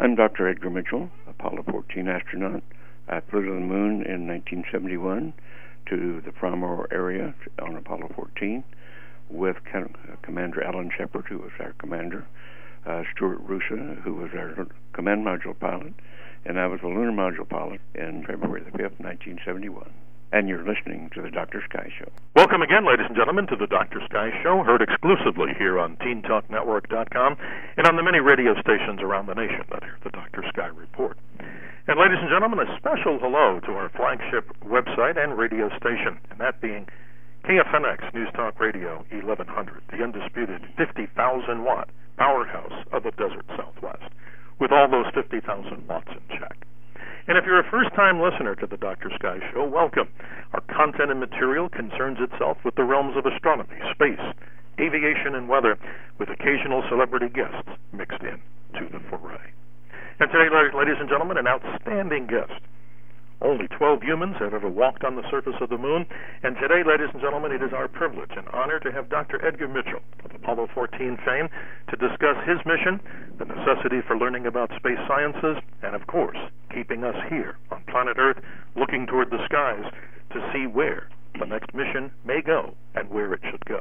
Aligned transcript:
I'm 0.00 0.14
Dr. 0.14 0.48
Edgar 0.48 0.70
Mitchell, 0.70 1.10
Apollo 1.28 1.64
14 1.70 2.08
astronaut. 2.08 2.62
I 3.06 3.20
flew 3.20 3.44
to 3.44 3.52
the 3.52 3.60
moon 3.60 4.00
in 4.00 4.26
1971 4.26 5.34
to 5.90 6.22
the 6.24 6.32
Fra 6.32 6.56
Mauro 6.56 6.86
area 6.90 7.34
on 7.60 7.76
Apollo 7.76 8.12
14 8.16 8.64
with 9.28 9.56
Commander 10.22 10.64
Alan 10.64 10.90
Shepard, 10.96 11.26
who 11.28 11.36
was 11.36 11.50
our 11.60 11.74
commander, 11.74 12.24
uh, 12.86 13.02
Stuart 13.14 13.40
Roosa, 13.42 14.00
who 14.02 14.14
was 14.14 14.30
our 14.32 14.66
command 14.94 15.26
module 15.26 15.58
pilot, 15.60 15.92
and 16.46 16.58
I 16.58 16.66
was 16.66 16.80
the 16.80 16.88
lunar 16.88 17.12
module 17.12 17.46
pilot 17.46 17.82
in 17.94 18.24
February 18.24 18.62
the 18.62 18.70
5th, 18.70 18.98
1971 19.00 19.92
and 20.32 20.48
you're 20.48 20.66
listening 20.66 21.10
to 21.14 21.22
the 21.22 21.30
Dr. 21.30 21.62
Sky 21.68 21.90
Show. 21.98 22.10
Welcome 22.36 22.62
again, 22.62 22.86
ladies 22.86 23.06
and 23.06 23.16
gentlemen, 23.16 23.46
to 23.48 23.56
the 23.56 23.66
Dr. 23.66 24.00
Sky 24.06 24.30
Show, 24.42 24.62
heard 24.62 24.82
exclusively 24.82 25.52
here 25.58 25.78
on 25.78 25.96
TeenTalkNetwork.com 25.96 27.36
and 27.76 27.86
on 27.86 27.96
the 27.96 28.02
many 28.02 28.20
radio 28.20 28.54
stations 28.60 29.02
around 29.02 29.26
the 29.26 29.34
nation 29.34 29.64
that 29.70 29.82
hear 29.82 29.98
the 30.04 30.10
Dr. 30.10 30.44
Sky 30.48 30.68
Report. 30.68 31.18
And 31.88 31.98
ladies 31.98 32.18
and 32.20 32.30
gentlemen, 32.30 32.60
a 32.60 32.78
special 32.78 33.18
hello 33.18 33.58
to 33.66 33.72
our 33.72 33.90
flagship 33.90 34.46
website 34.62 35.18
and 35.18 35.36
radio 35.36 35.68
station, 35.76 36.18
and 36.30 36.38
that 36.38 36.60
being 36.60 36.86
KFNX 37.44 38.14
News 38.14 38.28
Talk 38.34 38.60
Radio 38.60 39.04
1100, 39.10 39.82
the 39.90 40.04
undisputed 40.04 40.62
50,000 40.76 41.64
watt 41.64 41.88
powerhouse 42.16 42.84
of 42.92 43.02
the 43.02 43.10
desert 43.12 43.46
Southwest, 43.56 44.12
with 44.60 44.70
all 44.70 44.88
those 44.88 45.10
50,000 45.12 45.88
watts 45.88 46.10
in 46.12 46.38
check. 46.38 46.66
And 47.28 47.36
if 47.36 47.44
you're 47.44 47.60
a 47.60 47.70
first 47.70 47.94
time 47.94 48.20
listener 48.20 48.54
to 48.56 48.66
the 48.66 48.76
Dr. 48.76 49.10
Sky 49.14 49.38
Show, 49.52 49.64
welcome. 49.64 50.08
Our 50.52 50.60
content 50.72 51.10
and 51.10 51.20
material 51.20 51.68
concerns 51.68 52.18
itself 52.20 52.58
with 52.64 52.74
the 52.76 52.84
realms 52.84 53.16
of 53.16 53.26
astronomy, 53.26 53.76
space, 53.92 54.24
aviation, 54.80 55.34
and 55.34 55.48
weather, 55.48 55.78
with 56.18 56.30
occasional 56.30 56.82
celebrity 56.88 57.28
guests 57.28 57.68
mixed 57.92 58.22
in 58.22 58.40
to 58.78 58.88
the 58.90 59.00
foray. 59.10 59.52
And 60.18 60.30
today, 60.30 60.48
ladies 60.74 60.96
and 60.98 61.08
gentlemen, 61.08 61.36
an 61.36 61.46
outstanding 61.46 62.26
guest 62.26 62.60
only 63.42 63.66
12 63.68 64.02
humans 64.02 64.36
have 64.38 64.52
ever 64.52 64.68
walked 64.68 65.04
on 65.04 65.16
the 65.16 65.28
surface 65.30 65.56
of 65.60 65.70
the 65.70 65.78
moon, 65.78 66.06
and 66.42 66.56
today, 66.56 66.82
ladies 66.84 67.08
and 67.12 67.22
gentlemen, 67.22 67.52
it 67.52 67.62
is 67.62 67.72
our 67.72 67.88
privilege 67.88 68.30
and 68.36 68.46
honor 68.52 68.78
to 68.80 68.92
have 68.92 69.08
Dr. 69.08 69.44
Edgar 69.44 69.68
Mitchell 69.68 70.00
of 70.24 70.34
Apollo 70.34 70.68
14 70.74 71.18
fame 71.24 71.48
to 71.88 71.96
discuss 71.96 72.36
his 72.46 72.60
mission, 72.66 73.00
the 73.38 73.46
necessity 73.46 74.00
for 74.06 74.16
learning 74.16 74.46
about 74.46 74.70
space 74.76 75.00
sciences, 75.08 75.56
and 75.82 75.94
of 75.94 76.06
course, 76.06 76.38
keeping 76.74 77.02
us 77.02 77.16
here 77.28 77.56
on 77.70 77.82
planet 77.88 78.16
Earth 78.18 78.42
looking 78.76 79.06
toward 79.06 79.30
the 79.30 79.44
skies 79.46 79.84
to 80.32 80.50
see 80.52 80.66
where 80.66 81.08
the 81.38 81.46
next 81.46 81.72
mission 81.74 82.10
may 82.24 82.42
go 82.42 82.74
and 82.94 83.08
where 83.08 83.32
it 83.32 83.40
should 83.50 83.64
go. 83.64 83.80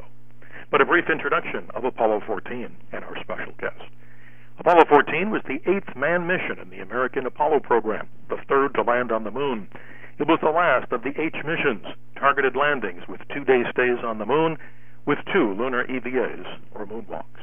But 0.72 0.82
a 0.82 0.86
brief 0.86 1.10
introduction 1.12 1.68
of 1.76 1.84
Apollo 1.84 2.22
14 2.28 2.76
and 2.94 3.04
our 3.04 3.18
special 3.22 3.54
guest. 3.60 3.82
Apollo 4.60 4.84
14 4.90 5.32
was 5.32 5.42
the 5.48 5.62
eighth 5.72 5.96
manned 5.96 6.28
mission 6.28 6.60
in 6.60 6.70
the 6.70 6.82
American 6.82 7.26
Apollo 7.26 7.62
program, 7.62 8.10
the 8.28 8.36
third 8.50 8.74
to 8.74 8.82
land 8.82 9.10
on 9.10 9.24
the 9.24 9.32
moon. 9.32 9.70
It 10.18 10.28
was 10.28 10.40
the 10.42 10.52
last 10.52 10.92
of 10.92 11.02
the 11.02 11.16
H 11.16 11.38
missions, 11.46 11.86
targeted 12.18 12.58
landings 12.58 13.08
with 13.08 13.22
two 13.30 13.46
day 13.46 13.64
stays 13.72 14.04
on 14.04 14.18
the 14.18 14.26
moon, 14.26 14.58
with 15.06 15.18
two 15.32 15.54
lunar 15.54 15.86
EVAs, 15.86 16.60
or 16.76 16.86
moonwalks. 16.86 17.40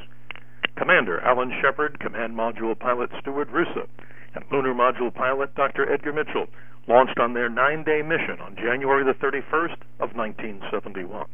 Commander 0.75 1.19
Alan 1.21 1.51
Shepard, 1.59 1.99
Command 1.99 2.35
Module 2.35 2.77
Pilot 2.77 3.09
Stuart 3.19 3.49
Roosa, 3.49 3.87
and 4.35 4.45
Lunar 4.51 4.75
Module 4.75 5.11
Pilot 5.11 5.55
Dr. 5.55 5.91
Edgar 5.91 6.13
Mitchell 6.13 6.45
launched 6.87 7.17
on 7.17 7.33
their 7.33 7.49
nine 7.49 7.83
day 7.83 8.03
mission 8.03 8.39
on 8.39 8.55
January 8.55 9.03
the 9.03 9.17
31st 9.17 9.81
of 9.99 10.13
1971. 10.13 11.25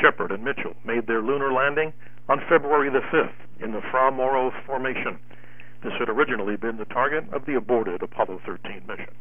Shepard 0.00 0.32
and 0.32 0.42
Mitchell 0.42 0.74
made 0.82 1.06
their 1.06 1.20
lunar 1.20 1.52
landing 1.52 1.92
on 2.26 2.40
February 2.48 2.88
the 2.88 3.04
5th 3.12 3.43
in 3.60 3.72
the 3.72 3.82
Fra 3.90 4.10
Mauro 4.10 4.52
Formation. 4.66 5.18
This 5.82 5.92
had 5.98 6.08
originally 6.08 6.56
been 6.56 6.78
the 6.78 6.86
target 6.86 7.24
of 7.32 7.44
the 7.44 7.56
aborted 7.56 8.02
Apollo 8.02 8.40
13 8.46 8.82
mission. 8.86 9.14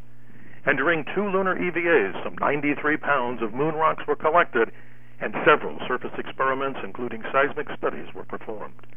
And 0.66 0.78
during 0.78 1.04
two 1.14 1.28
lunar 1.28 1.56
EVAs, 1.56 2.24
some 2.24 2.36
93 2.40 2.98
pounds 2.98 3.42
of 3.42 3.54
moon 3.54 3.76
rocks 3.76 4.08
were 4.08 4.16
collected, 4.16 4.72
and 5.20 5.34
several 5.46 5.78
surface 5.88 6.14
experiments, 6.18 6.80
including 6.84 7.24
seismic 7.32 7.68
studies, 7.78 8.14
were 8.14 8.24
performed. 8.24 8.88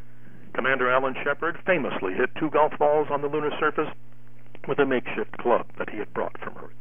Commander 0.53 0.89
Alan 0.89 1.15
Shepard 1.23 1.59
famously 1.65 2.13
hit 2.13 2.33
two 2.35 2.49
golf 2.49 2.71
balls 2.79 3.07
on 3.11 3.21
the 3.21 3.27
lunar 3.27 3.51
surface 3.59 3.89
with 4.67 4.79
a 4.79 4.85
makeshift 4.85 5.37
club 5.37 5.67
that 5.77 5.89
he 5.89 5.97
had 5.97 6.13
brought 6.13 6.37
from 6.39 6.57
Earth. 6.57 6.73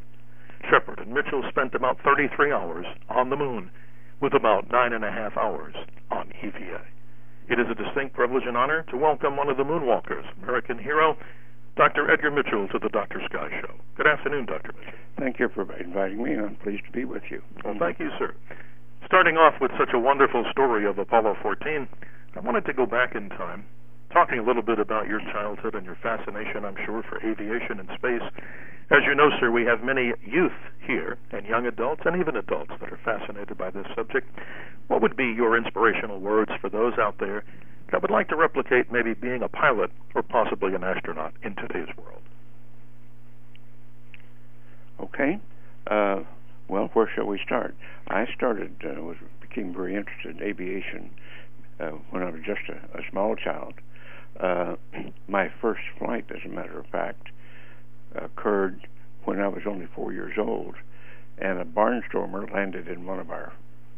Shepard 0.71 1.01
and 1.01 1.13
Mitchell 1.13 1.43
spent 1.49 1.75
about 1.75 2.01
33 2.03 2.53
hours 2.53 2.87
on 3.09 3.31
the 3.31 3.37
moon, 3.37 3.71
with 4.21 4.35
about 4.35 4.71
nine 4.71 4.93
and 4.93 5.05
a 5.05 5.13
half 5.13 5.37
hours 5.37 5.75
on 6.11 6.33
EVA. 6.43 6.81
It 7.49 7.61
is 7.61 7.67
a 7.71 7.75
distinct 7.75 8.15
privilege 8.15 8.43
and 8.45 8.57
honor 8.57 8.83
to 8.91 8.97
welcome 8.97 9.37
one 9.37 9.49
of 9.49 9.57
the 9.57 9.63
moonwalkers, 9.63 10.25
American 10.43 10.79
hero, 10.79 11.17
Dr. 11.77 12.11
Edgar 12.11 12.33
Mitchell, 12.33 12.67
to 12.73 12.79
the 12.81 12.89
Dr. 12.89 13.23
Sky 13.31 13.49
Show. 13.61 13.73
Good 13.97 14.09
afternoon, 14.09 14.47
Dr. 14.47 14.73
Mitchell. 14.73 14.99
Thank 15.17 15.39
you 15.39 15.49
for 15.55 15.63
inviting 15.79 16.25
me, 16.25 16.33
and 16.33 16.45
I'm 16.45 16.57
pleased 16.57 16.85
to 16.87 16.91
be 16.91 17.05
with 17.05 17.23
you. 17.31 17.43
Well, 17.65 17.77
thank 17.79 18.01
you, 18.01 18.11
sir. 18.19 18.35
Starting 19.07 19.37
off 19.37 19.61
with 19.61 19.71
such 19.79 19.91
a 19.95 19.99
wonderful 19.99 20.45
story 20.51 20.87
of 20.87 20.99
Apollo 20.99 21.37
14, 21.41 21.87
I 22.35 22.41
wanted 22.41 22.65
to 22.67 22.73
go 22.73 22.85
back 22.85 23.15
in 23.15 23.29
time, 23.29 23.65
talking 24.13 24.41
a 24.41 24.43
little 24.43 24.63
bit 24.63 24.81
about 24.81 25.07
your 25.07 25.21
childhood 25.21 25.77
and 25.77 25.87
your 25.87 25.99
fascination, 26.03 26.65
I'm 26.65 26.77
sure, 26.85 27.05
for 27.09 27.25
aviation 27.25 27.79
and 27.79 27.89
space. 27.95 28.27
As 28.97 29.03
you 29.07 29.15
know, 29.15 29.29
sir, 29.39 29.51
we 29.51 29.67
have 29.67 29.85
many 29.85 30.15
youth 30.25 30.57
here, 30.87 31.19
and 31.31 31.45
young 31.45 31.67
adults, 31.67 32.01
and 32.07 32.19
even 32.19 32.35
adults 32.35 32.71
that 32.81 32.91
are 32.91 32.99
fascinated 33.05 33.59
by 33.59 33.69
this 33.69 33.85
subject. 33.95 34.27
What 34.89 35.03
would 35.03 35.19
be 35.19 35.27
your 35.27 35.55
inspirational 35.55 36.19
words 36.19 36.51
for 36.63 36.71
those 36.71 36.95
out 36.99 37.17
there 37.19 37.45
that 37.93 38.01
would 38.01 38.11
like 38.11 38.29
to 38.29 38.37
replicate 38.37 38.91
maybe 38.91 39.13
being 39.13 39.43
a 39.43 39.49
pilot 39.49 39.91
or 40.15 40.23
possibly 40.23 40.75
an 40.75 40.83
astronaut 40.83 41.35
in 41.43 41.55
today's 41.57 41.95
world? 41.99 42.23
Okay. 44.99 45.41
Uh, 45.87 46.23
well, 46.67 46.89
where 46.95 47.11
shall 47.15 47.27
we 47.27 47.39
start? 47.45 47.77
I 48.09 48.25
started, 48.35 48.83
uh, 48.83 49.03
was 49.03 49.19
became 49.43 49.75
very 49.75 49.95
interested 49.95 50.39
in 50.39 50.43
aviation 50.43 51.11
uh, 51.81 51.91
when 52.09 52.23
I 52.23 52.31
was 52.31 52.41
just 52.47 52.63
a, 52.71 52.99
a 52.99 53.03
small 53.11 53.37
child. 53.37 53.75
Uh, 54.41 54.77
my 55.29 55.53
first 55.61 55.83
flight, 55.99 56.25
as 56.31 56.41
a 56.47 56.49
matter 56.49 56.79
of 56.79 56.87
fact, 56.87 57.29
occurred 58.17 58.87
when 59.25 59.41
I 59.41 59.49
was 59.49 59.63
only 59.67 59.87
four 59.87 60.13
years 60.13 60.39
old, 60.39 60.77
and 61.39 61.59
a 61.59 61.65
barnstormer 61.65 62.51
landed 62.53 62.89
in 62.89 63.05
one 63.05 63.19
of 63.19 63.31
our 63.31 63.53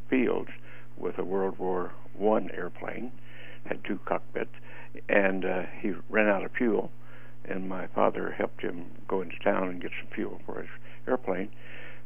fields 0.08 0.50
with 0.96 1.18
a 1.18 1.24
World 1.24 1.58
War 1.58 1.92
One 2.14 2.50
airplane, 2.52 3.12
had 3.66 3.84
two 3.84 3.98
cockpits, 4.04 4.54
and 5.08 5.44
uh, 5.44 5.62
he 5.80 5.92
ran 6.08 6.28
out 6.28 6.44
of 6.44 6.52
fuel, 6.52 6.90
and 7.44 7.68
my 7.68 7.86
father 7.88 8.30
helped 8.32 8.62
him 8.62 8.86
go 9.06 9.20
into 9.20 9.38
town 9.38 9.68
and 9.68 9.82
get 9.82 9.92
some 10.00 10.10
fuel 10.14 10.40
for 10.46 10.60
his 10.60 10.70
airplane, 11.06 11.50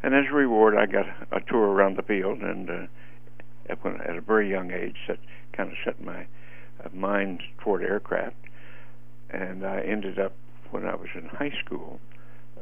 and 0.02 0.14
as 0.14 0.24
a 0.28 0.34
reward, 0.34 0.76
I 0.76 0.86
got 0.86 1.06
a 1.30 1.40
tour 1.40 1.68
around 1.68 1.96
the 1.96 2.02
field, 2.02 2.40
and 2.40 2.68
uh, 2.68 2.86
at, 3.68 3.82
when, 3.84 4.00
at 4.00 4.16
a 4.16 4.20
very 4.20 4.50
young 4.50 4.72
age, 4.72 4.96
that 5.06 5.18
kind 5.52 5.70
of 5.70 5.76
set 5.84 6.02
my 6.02 6.26
uh, 6.84 6.88
mind 6.92 7.42
toward 7.58 7.82
aircraft, 7.82 8.36
and 9.30 9.64
I 9.64 9.80
ended 9.80 10.18
up 10.18 10.32
when 10.72 10.86
I 10.86 10.94
was 10.94 11.08
in 11.14 11.26
high 11.26 11.52
school, 11.64 12.00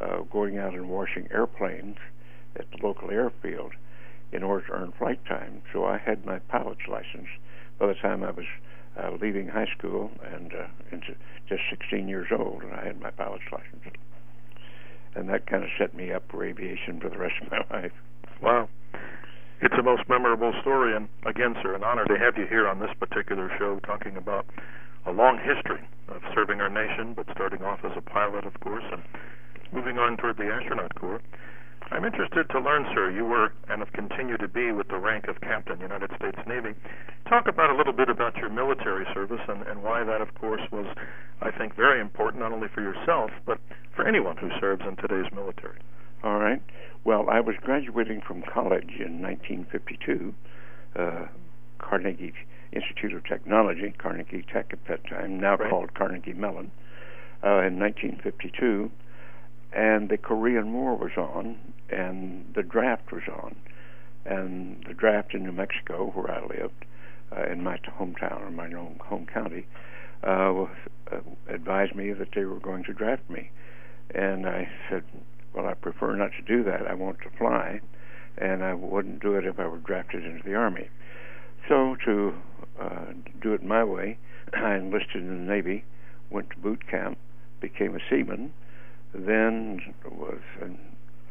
uh, 0.00 0.23
going 0.32 0.58
out 0.58 0.75
and 0.75 0.88
washing 0.88 1.29
airplanes 1.31 1.96
at 2.56 2.67
the 2.70 2.84
local 2.87 3.11
airfield 3.11 3.73
in 4.32 4.43
order 4.43 4.67
to 4.67 4.73
earn 4.73 4.93
flight 4.99 5.25
time. 5.26 5.62
So 5.73 5.84
I 5.84 5.99
had 5.99 6.25
my 6.25 6.38
pilot's 6.38 6.87
license 6.88 7.29
by 7.79 7.87
the 7.87 7.94
time 7.94 8.23
I 8.23 8.31
was 8.31 8.46
uh, 9.00 9.12
leaving 9.20 9.49
high 9.49 9.69
school 9.76 10.11
and 10.25 10.52
uh, 10.52 10.67
into 10.93 11.14
just 11.49 11.62
16 11.70 12.08
years 12.08 12.29
old, 12.37 12.62
and 12.62 12.73
I 12.73 12.84
had 12.84 13.00
my 13.00 13.11
pilot's 13.11 13.44
license. 13.52 13.96
And 15.14 15.29
that 15.29 15.46
kind 15.46 15.64
of 15.64 15.70
set 15.79 15.94
me 15.94 16.12
up 16.12 16.25
for 16.31 16.44
aviation 16.44 17.00
for 17.00 17.08
the 17.08 17.19
rest 17.19 17.34
of 17.43 17.50
my 17.70 17.81
life. 17.81 17.93
Wow. 18.43 18.69
It's 19.62 19.75
a 19.79 19.82
most 19.82 20.08
memorable 20.08 20.52
story, 20.62 20.96
and 20.96 21.08
again, 21.26 21.55
sir, 21.62 21.75
an 21.75 21.84
honor 21.84 22.06
to 22.06 22.19
have 22.19 22.38
you 22.38 22.46
here 22.46 22.67
on 22.67 22.81
this 22.81 22.90
particular 22.99 23.50
show 23.58 23.79
talking 23.81 24.17
about 24.17 24.46
a 25.06 25.12
long 25.12 25.38
history 25.38 25.81
of 26.08 26.23
serving 26.35 26.61
our 26.61 26.69
nation, 26.69 27.14
but 27.14 27.26
starting 27.32 27.62
off 27.62 27.81
as 27.85 27.93
a 27.97 28.00
pilot, 28.00 28.44
of 28.44 28.58
course, 28.61 28.85
and 28.93 29.02
moving 29.73 29.99
on 29.99 30.17
toward 30.17 30.37
the 30.37 30.50
astronaut 30.50 30.94
corps. 30.94 31.20
I'm 31.93 32.05
interested 32.05 32.49
to 32.50 32.61
learn, 32.61 32.87
sir. 32.94 33.11
You 33.11 33.25
were 33.25 33.52
and 33.69 33.81
have 33.81 33.93
continued 33.93 34.41
to 34.41 34.49
be 34.49 34.70
with 34.70 34.88
the 34.88 34.99
rank 34.99 35.26
of 35.26 35.41
Captain, 35.41 35.81
United 35.81 36.11
States 36.17 36.38
Navy. 36.47 36.75
Talk 37.29 37.49
about 37.49 37.70
a 37.70 37.76
little 37.76 37.93
bit 37.93 38.08
about 38.08 38.37
your 38.37 38.49
military 38.49 39.06
service 39.12 39.41
and, 39.49 39.67
and 39.67 39.82
why 39.82 40.05
that, 40.05 40.20
of 40.20 40.35
course, 40.35 40.62
was, 40.70 40.87
I 41.41 41.50
think, 41.50 41.75
very 41.75 42.00
important 42.00 42.43
not 42.43 42.53
only 42.53 42.69
for 42.69 42.81
yourself 42.81 43.31
but 43.44 43.58
for 43.94 44.06
anyone 44.06 44.37
who 44.37 44.50
serves 44.61 44.82
in 44.87 44.96
today's 44.96 45.31
military. 45.32 45.79
All 46.23 46.38
right. 46.38 46.62
Well, 47.05 47.29
I 47.31 47.41
was 47.41 47.56
graduating 47.61 48.20
from 48.26 48.43
college 48.43 49.00
in 49.00 49.23
1952, 49.23 50.35
uh, 50.96 51.26
Carnegie 51.79 52.35
Institute 52.72 53.12
of 53.14 53.25
Technology, 53.25 53.94
Carnegie 53.99 54.44
Tech 54.52 54.70
at 54.72 54.84
that 54.87 55.06
time, 55.08 55.40
now 55.40 55.56
right. 55.56 55.70
called 55.70 55.94
Carnegie 55.94 56.34
Mellon, 56.34 56.70
uh, 57.43 57.62
in 57.62 57.78
1952 57.78 58.90
and 59.72 60.08
the 60.08 60.19
Korean 60.19 60.72
War 60.72 60.96
was 60.96 61.12
on, 61.17 61.56
and 61.88 62.44
the 62.55 62.62
draft 62.62 63.12
was 63.12 63.22
on, 63.28 63.55
and 64.25 64.84
the 64.87 64.94
draft 64.94 65.34
in 65.34 65.44
New 65.44 65.52
Mexico, 65.52 66.11
where 66.14 66.31
I 66.31 66.40
lived, 66.46 66.84
uh, 67.37 67.44
in 67.44 67.62
my 67.62 67.78
hometown 67.99 68.43
or 68.43 68.50
my 68.50 68.67
own 68.72 68.99
home 69.00 69.26
county, 69.26 69.67
uh, 70.25 70.62
uh, 70.62 71.20
advised 71.49 71.94
me 71.94 72.12
that 72.12 72.28
they 72.34 72.44
were 72.44 72.58
going 72.58 72.84
to 72.84 72.93
draft 72.93 73.28
me, 73.31 73.50
and 74.14 74.46
I 74.46 74.69
said, 74.88 75.05
"Well, 75.55 75.67
I 75.67 75.75
prefer 75.75 76.17
not 76.17 76.32
to 76.32 76.43
do 76.43 76.64
that. 76.64 76.87
I 76.87 76.94
want 76.94 77.20
to 77.20 77.31
fly, 77.31 77.81
and 78.37 78.64
I 78.64 78.75
wouldn't 78.75 79.20
do 79.20 79.37
it 79.37 79.46
if 79.46 79.58
I 79.61 79.67
were 79.67 79.78
drafted 79.78 80.25
into 80.25 80.43
the 80.43 80.55
army." 80.55 80.88
So 81.69 81.96
to 82.05 82.34
uh, 82.81 83.12
do 83.41 83.53
it 83.53 83.62
my 83.62 83.85
way, 83.85 84.19
I 84.55 84.77
enlisted 84.77 85.23
in 85.23 85.47
the 85.47 85.53
Navy, 85.53 85.85
went 86.31 86.50
to 86.50 86.56
boot 86.56 86.87
camp, 86.88 87.19
became 87.61 87.94
a 87.94 88.00
seaman 88.09 88.53
then 89.12 89.94
was 90.11 90.38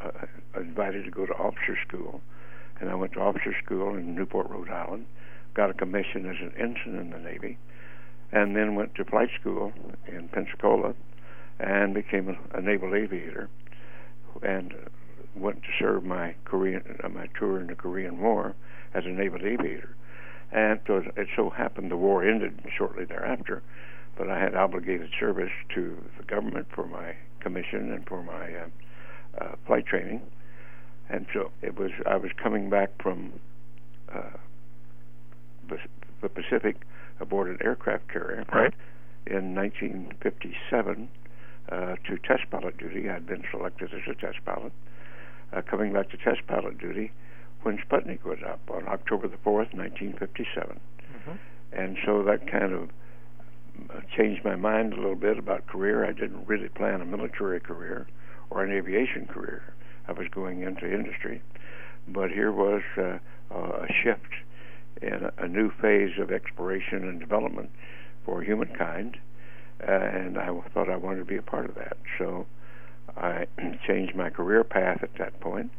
uh, 0.02 0.10
invited 0.56 1.06
to 1.06 1.12
go 1.12 1.26
to 1.26 1.34
officer 1.34 1.78
school, 1.88 2.22
and 2.80 2.90
I 2.90 2.96
went 2.96 3.14
to 3.14 3.20
officer 3.20 3.56
school 3.64 3.96
in 3.96 4.16
Newport, 4.16 4.50
Rhode 4.50 4.70
Island, 4.70 5.06
got 5.54 5.70
a 5.70 5.74
commission 5.74 6.26
as 6.26 6.38
an 6.42 6.54
ensign 6.58 7.00
in 7.00 7.10
the 7.12 7.20
Navy, 7.20 7.58
and 8.32 8.56
then 8.56 8.76
went 8.76 8.96
to 8.96 9.06
flight 9.06 9.30
school 9.40 9.72
in 10.08 10.28
Pensacola, 10.30 10.94
and 11.60 11.94
became 11.94 12.30
a, 12.30 12.58
a 12.58 12.62
naval 12.62 12.96
aviator, 12.96 13.50
and 14.42 14.74
went 15.36 15.62
to 15.64 15.70
serve 15.78 16.04
my 16.04 16.36
Korean 16.46 16.82
uh, 17.04 17.10
my 17.10 17.28
tour 17.38 17.60
in 17.60 17.68
the 17.68 17.76
Korean 17.76 18.20
War 18.20 18.56
as 18.94 19.06
a 19.06 19.10
naval 19.10 19.46
aviator. 19.46 19.96
And 20.52 20.80
so 20.88 21.04
it 21.16 21.28
so 21.36 21.50
happened 21.50 21.92
the 21.92 21.98
war 21.98 22.28
ended 22.28 22.60
shortly 22.76 23.06
thereafter, 23.06 23.62
but 24.18 24.30
I 24.30 24.40
had 24.40 24.56
obligated 24.56 25.12
service 25.20 25.52
to 25.76 26.04
the 26.18 26.24
government 26.24 26.68
for 26.74 26.88
my 26.88 27.16
commission 27.40 27.92
and 27.92 28.06
for 28.08 28.24
my 28.24 28.56
uh, 28.56 28.68
uh, 29.40 29.56
flight 29.68 29.86
training. 29.86 30.22
And 31.10 31.28
so 31.34 31.52
it 31.62 31.78
was. 31.78 31.92
I 32.06 32.18
was 32.18 32.32
coming 32.42 32.70
back 32.70 32.90
from 33.02 33.34
uh, 34.14 34.38
the 36.22 36.30
Pacific 36.30 36.78
aboard 37.20 37.50
an 37.50 37.58
aircraft 37.62 38.08
carrier 38.12 38.46
right. 38.54 38.74
in 39.28 39.56
1957 39.56 41.10
uh, 41.70 41.96
to 42.08 42.18
test 42.18 42.50
pilot 42.50 42.78
duty. 42.78 43.10
I'd 43.10 43.28
been 43.28 43.44
selected 43.52 43.94
as 43.94 44.02
a 44.10 44.16
test 44.16 44.44
pilot. 44.46 44.72
Uh, 45.52 45.62
coming 45.62 45.94
back 45.94 46.10
to 46.12 46.18
test 46.18 46.46
pilot 46.48 46.78
duty 46.78 47.12
when 47.64 47.78
Sputnik 47.78 48.24
was 48.24 48.40
up 48.48 48.62
on 48.72 48.88
October 48.88 49.28
the 49.28 49.38
4th, 49.38 49.74
1957. 49.76 50.80
Mm-hmm. 51.16 51.32
And 51.72 51.98
so 52.06 52.24
that 52.24 52.50
kind 52.50 52.74
of 52.74 52.90
uh, 53.90 54.02
changed 54.16 54.44
my 54.44 54.56
mind 54.56 54.94
a 54.94 54.96
little 54.96 55.16
bit 55.16 55.38
about 55.38 55.68
career. 55.68 56.06
I 56.06 56.12
didn't 56.12 56.48
really 56.48 56.70
plan 56.70 57.02
a 57.02 57.06
military 57.06 57.60
career 57.60 58.08
or 58.50 58.64
an 58.64 58.72
aviation 58.72 59.26
career. 59.26 59.74
I 60.08 60.14
was 60.14 60.28
going 60.32 60.64
into 60.64 60.92
industry, 60.92 61.42
but 62.08 62.32
here 62.32 62.52
was 62.52 62.82
uh, 62.98 63.20
a 63.56 63.88
shift 64.04 64.34
in 65.02 65.30
a 65.38 65.48
new 65.48 65.72
phase 65.82 66.18
of 66.20 66.32
exploration 66.32 67.08
and 67.08 67.20
development 67.20 67.70
for 68.26 68.42
humankind, 68.42 69.18
uh, 69.88 69.92
and 69.92 70.38
I 70.38 70.50
thought 70.74 70.90
I 70.90 70.98
wanted 70.98 71.20
to 71.20 71.26
be 71.26 71.38
a 71.38 71.42
part 71.42 71.70
of 71.70 71.76
that. 71.76 71.98
So 72.18 72.48
I 73.16 73.46
changed 73.88 74.16
my 74.16 74.30
career 74.30 74.64
path 74.64 75.04
at 75.04 75.14
that 75.20 75.40
point 75.40 75.72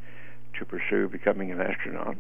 to 0.59 0.65
pursue 0.65 1.09
becoming 1.09 1.51
an 1.51 1.61
astronaut 1.61 2.17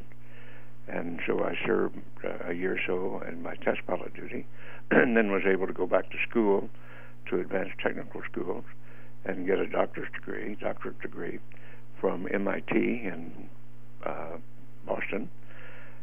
and 0.92 1.20
so 1.26 1.44
I 1.44 1.54
served 1.64 1.98
uh, 2.24 2.48
a 2.50 2.52
year 2.52 2.74
or 2.74 2.80
so 2.86 3.26
in 3.26 3.42
my 3.42 3.54
test 3.56 3.80
pilot 3.86 4.14
duty, 4.14 4.46
and 4.90 5.16
then 5.16 5.30
was 5.30 5.42
able 5.46 5.66
to 5.66 5.72
go 5.72 5.86
back 5.86 6.10
to 6.10 6.16
school, 6.28 6.68
to 7.28 7.40
advanced 7.40 7.78
technical 7.82 8.22
schools, 8.30 8.64
and 9.24 9.46
get 9.46 9.58
a 9.58 9.66
doctor's 9.66 10.08
degree, 10.12 10.56
doctorate 10.60 11.00
degree, 11.00 11.38
from 12.00 12.26
MIT 12.32 12.74
in 12.74 13.48
uh, 14.04 14.36
Boston. 14.86 15.30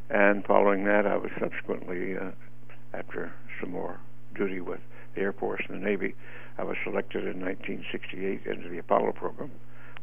And 0.09 0.45
following 0.45 0.85
that, 0.85 1.05
I 1.05 1.17
was 1.17 1.31
subsequently, 1.39 2.15
uh, 2.15 2.31
after 2.93 3.33
some 3.59 3.71
more 3.71 3.99
duty 4.35 4.61
with 4.61 4.79
the 5.15 5.21
Air 5.21 5.33
Force 5.33 5.63
and 5.67 5.81
the 5.81 5.85
Navy, 5.85 6.15
I 6.57 6.63
was 6.63 6.77
selected 6.83 7.23
in 7.23 7.41
1968 7.41 8.45
into 8.45 8.69
the 8.69 8.77
Apollo 8.77 9.13
program 9.13 9.51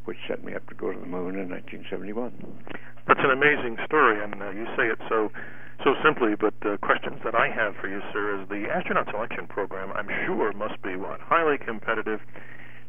which 0.05 0.19
set 0.29 0.45
me 0.45 0.55
up 0.55 0.67
to 0.69 0.75
go 0.75 0.93
to 0.93 0.99
the 0.99 1.07
moon 1.07 1.37
in 1.39 1.49
1971. 1.49 2.33
That's 3.07 3.21
an 3.21 3.31
amazing 3.31 3.77
story, 3.85 4.23
and 4.23 4.35
uh, 4.41 4.51
you 4.51 4.67
say 4.77 4.89
it 4.89 4.99
so 5.09 5.31
so 5.83 5.95
simply. 6.03 6.35
But 6.39 6.55
the 6.63 6.79
questions 6.81 7.21
that 7.25 7.35
I 7.35 7.51
have 7.51 7.75
for 7.77 7.89
you, 7.89 8.01
sir, 8.13 8.41
is 8.41 8.49
the 8.49 8.71
astronaut 8.71 9.09
selection 9.11 9.47
program. 9.47 9.93
I'm 9.93 10.09
sure 10.27 10.53
must 10.53 10.81
be 10.83 10.97
what 10.97 11.21
highly 11.21 11.59
competitive. 11.59 12.21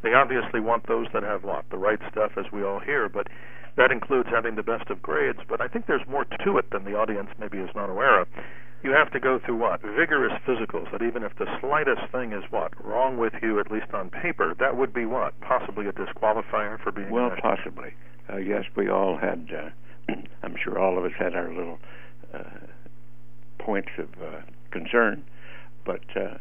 They 0.03 0.13
obviously 0.13 0.59
want 0.59 0.87
those 0.87 1.07
that 1.13 1.23
have 1.23 1.43
what 1.43 1.65
the 1.71 1.77
right 1.77 1.99
stuff, 2.11 2.31
as 2.37 2.45
we 2.53 2.63
all 2.63 2.79
hear, 2.79 3.09
but 3.09 3.27
that 3.75 3.91
includes 3.91 4.29
having 4.31 4.55
the 4.55 4.63
best 4.63 4.89
of 4.89 5.01
grades. 5.01 5.39
But 5.49 5.59
I 5.59 5.67
think 5.67 5.87
there's 5.87 6.05
more 6.07 6.25
to 6.45 6.57
it 6.57 6.69
than 6.71 6.85
the 6.85 6.95
audience 6.95 7.29
maybe 7.39 7.57
is 7.57 7.69
not 7.75 7.89
aware 7.89 8.21
of 8.21 8.27
you 8.85 8.91
have 8.91 9.11
to 9.11 9.19
go 9.19 9.39
through 9.43 9.55
what? 9.55 9.81
Vigorous 9.81 10.39
physicals 10.47 10.91
that 10.91 11.01
even 11.01 11.23
if 11.23 11.35
the 11.39 11.47
slightest 11.59 12.01
thing 12.11 12.33
is 12.33 12.43
what? 12.51 12.71
Wrong 12.85 13.17
with 13.17 13.33
you, 13.41 13.59
at 13.59 13.71
least 13.71 13.87
on 13.93 14.11
paper, 14.11 14.53
that 14.59 14.77
would 14.77 14.93
be 14.93 15.05
what? 15.05 15.33
Possibly 15.41 15.87
a 15.87 15.91
disqualifier 15.91 16.79
for 16.83 16.91
being 16.91 17.09
Well, 17.09 17.31
possibly. 17.41 17.95
Uh, 18.31 18.37
yes, 18.37 18.63
we 18.75 18.87
all 18.87 19.17
had, 19.17 19.49
uh, 19.51 20.13
I'm 20.43 20.55
sure 20.63 20.79
all 20.79 20.99
of 20.99 21.05
us 21.05 21.13
had 21.17 21.33
our 21.35 21.49
little 21.51 21.79
uh, 22.31 22.43
points 23.57 23.89
of 23.97 24.09
uh, 24.21 24.41
concern, 24.69 25.23
but 25.83 26.01
uh, 26.15 26.37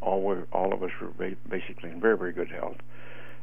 all 0.00 0.22
were, 0.22 0.48
all 0.52 0.74
of 0.74 0.82
us 0.82 0.90
were 1.00 1.12
ba- 1.16 1.36
basically 1.48 1.90
in 1.90 2.00
very, 2.00 2.18
very 2.18 2.32
good 2.32 2.50
health. 2.50 2.78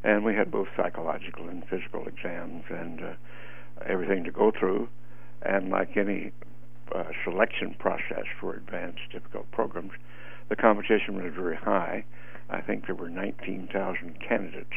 And 0.04 0.26
we 0.26 0.36
had 0.36 0.52
both 0.52 0.68
psychological 0.76 1.48
and 1.48 1.64
physical 1.70 2.06
exams 2.06 2.66
and 2.70 3.02
uh, 3.02 3.14
everything 3.86 4.26
to 4.26 4.32
go 4.32 4.52
through. 4.52 4.90
And 5.44 5.70
like 5.70 5.96
any 5.96 6.34
uh, 6.96 7.04
selection 7.24 7.76
process 7.80 8.26
for 8.40 8.56
advanced 8.56 9.02
difficult 9.12 9.50
programs, 9.52 9.92
the 10.50 10.56
competition 10.56 11.24
was 11.24 11.34
very 11.34 11.56
high. 11.56 12.04
I 12.50 12.62
think 12.62 12.86
there 12.86 12.96
were 12.96 13.10
19,000 13.10 14.20
candidates 14.20 14.74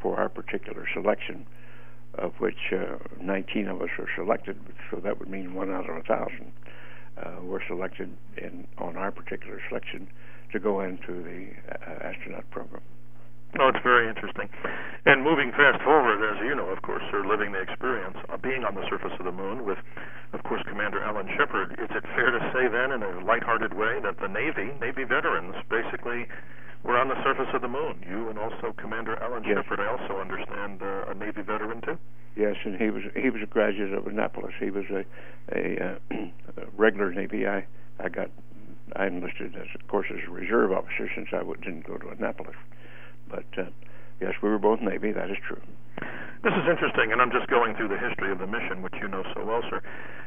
for 0.00 0.18
our 0.18 0.28
particular 0.28 0.86
selection, 0.92 1.46
of 2.14 2.34
which 2.38 2.72
uh, 2.72 2.96
19 3.20 3.68
of 3.68 3.82
us 3.82 3.88
were 3.98 4.08
selected. 4.14 4.58
So 4.90 4.98
that 4.98 5.18
would 5.18 5.28
mean 5.28 5.54
one 5.54 5.72
out 5.72 5.88
of 5.88 5.96
a 5.96 6.02
thousand 6.02 6.52
uh, 7.22 7.42
were 7.42 7.62
selected 7.66 8.16
in 8.36 8.66
on 8.78 8.96
our 8.96 9.10
particular 9.10 9.60
selection 9.68 10.08
to 10.52 10.58
go 10.58 10.80
into 10.80 11.22
the 11.22 11.48
uh, 11.72 12.08
astronaut 12.08 12.48
program. 12.50 12.82
Oh, 13.56 13.68
it's 13.72 13.80
very 13.82 14.08
interesting. 14.08 14.48
And 15.06 15.24
moving 15.24 15.52
fast 15.52 15.80
forward, 15.82 16.20
as 16.20 16.36
you 16.44 16.54
know, 16.54 16.68
of 16.68 16.82
course, 16.82 17.02
sir, 17.10 17.24
living 17.24 17.52
the 17.52 17.60
experience, 17.64 18.16
uh, 18.28 18.36
being 18.36 18.64
on 18.64 18.74
the 18.74 18.84
surface 18.90 19.12
of 19.18 19.24
the 19.24 19.32
moon 19.32 19.64
with, 19.64 19.78
of 20.34 20.42
course, 20.44 20.60
Commander 20.68 21.00
Alan 21.00 21.26
Shepard, 21.32 21.72
is 21.80 21.88
it 21.90 22.04
fair 22.14 22.30
to 22.30 22.40
say 22.52 22.68
then, 22.68 22.92
in 22.92 23.02
a 23.02 23.24
lighthearted 23.24 23.72
way, 23.72 24.00
that 24.04 24.20
the 24.20 24.28
Navy, 24.28 24.76
Navy 24.80 25.04
veterans, 25.04 25.56
basically 25.70 26.28
were 26.84 26.98
on 26.98 27.08
the 27.08 27.16
surface 27.24 27.48
of 27.54 27.62
the 27.62 27.72
moon? 27.72 28.04
You 28.04 28.28
and 28.28 28.38
also 28.38 28.74
Commander 28.76 29.16
Alan 29.22 29.42
yes. 29.44 29.64
Shepard, 29.64 29.80
I 29.80 29.88
also 29.88 30.20
understand, 30.20 30.82
uh, 30.82 31.08
a 31.08 31.14
Navy 31.14 31.40
veteran 31.40 31.80
too. 31.80 31.96
Yes, 32.36 32.56
and 32.64 32.76
he 32.76 32.90
was 32.90 33.02
he 33.16 33.30
was 33.30 33.42
a 33.42 33.46
graduate 33.46 33.92
of 33.92 34.06
Annapolis. 34.06 34.54
He 34.60 34.70
was 34.70 34.84
a 34.90 35.04
a, 35.50 35.82
uh, 35.82 36.14
a 36.14 36.66
regular 36.76 37.12
Navy. 37.12 37.48
I 37.48 37.66
I 37.98 38.08
got 38.08 38.30
I 38.94 39.06
enlisted 39.06 39.56
as 39.56 39.66
of 39.74 39.88
course 39.88 40.06
as 40.10 40.20
a 40.28 40.30
reserve 40.30 40.70
officer 40.70 41.10
since 41.16 41.28
I 41.32 41.42
didn't 41.64 41.84
go 41.86 41.96
to 41.96 42.10
Annapolis. 42.10 42.54
But 43.28 43.46
uh, 43.56 43.70
yes, 44.20 44.34
we 44.42 44.48
were 44.48 44.58
both 44.58 44.80
Navy. 44.80 45.12
That 45.12 45.30
is 45.30 45.36
true. 45.46 45.60
This 46.44 46.54
is 46.54 46.70
interesting, 46.70 47.10
and 47.10 47.20
I'm 47.20 47.32
just 47.32 47.50
going 47.50 47.74
through 47.74 47.88
the 47.88 47.98
history 47.98 48.30
of 48.30 48.38
the 48.38 48.46
mission, 48.46 48.80
which 48.80 48.94
you 49.02 49.08
know 49.08 49.24
so 49.34 49.44
well, 49.44 49.62
sir. 49.68 49.82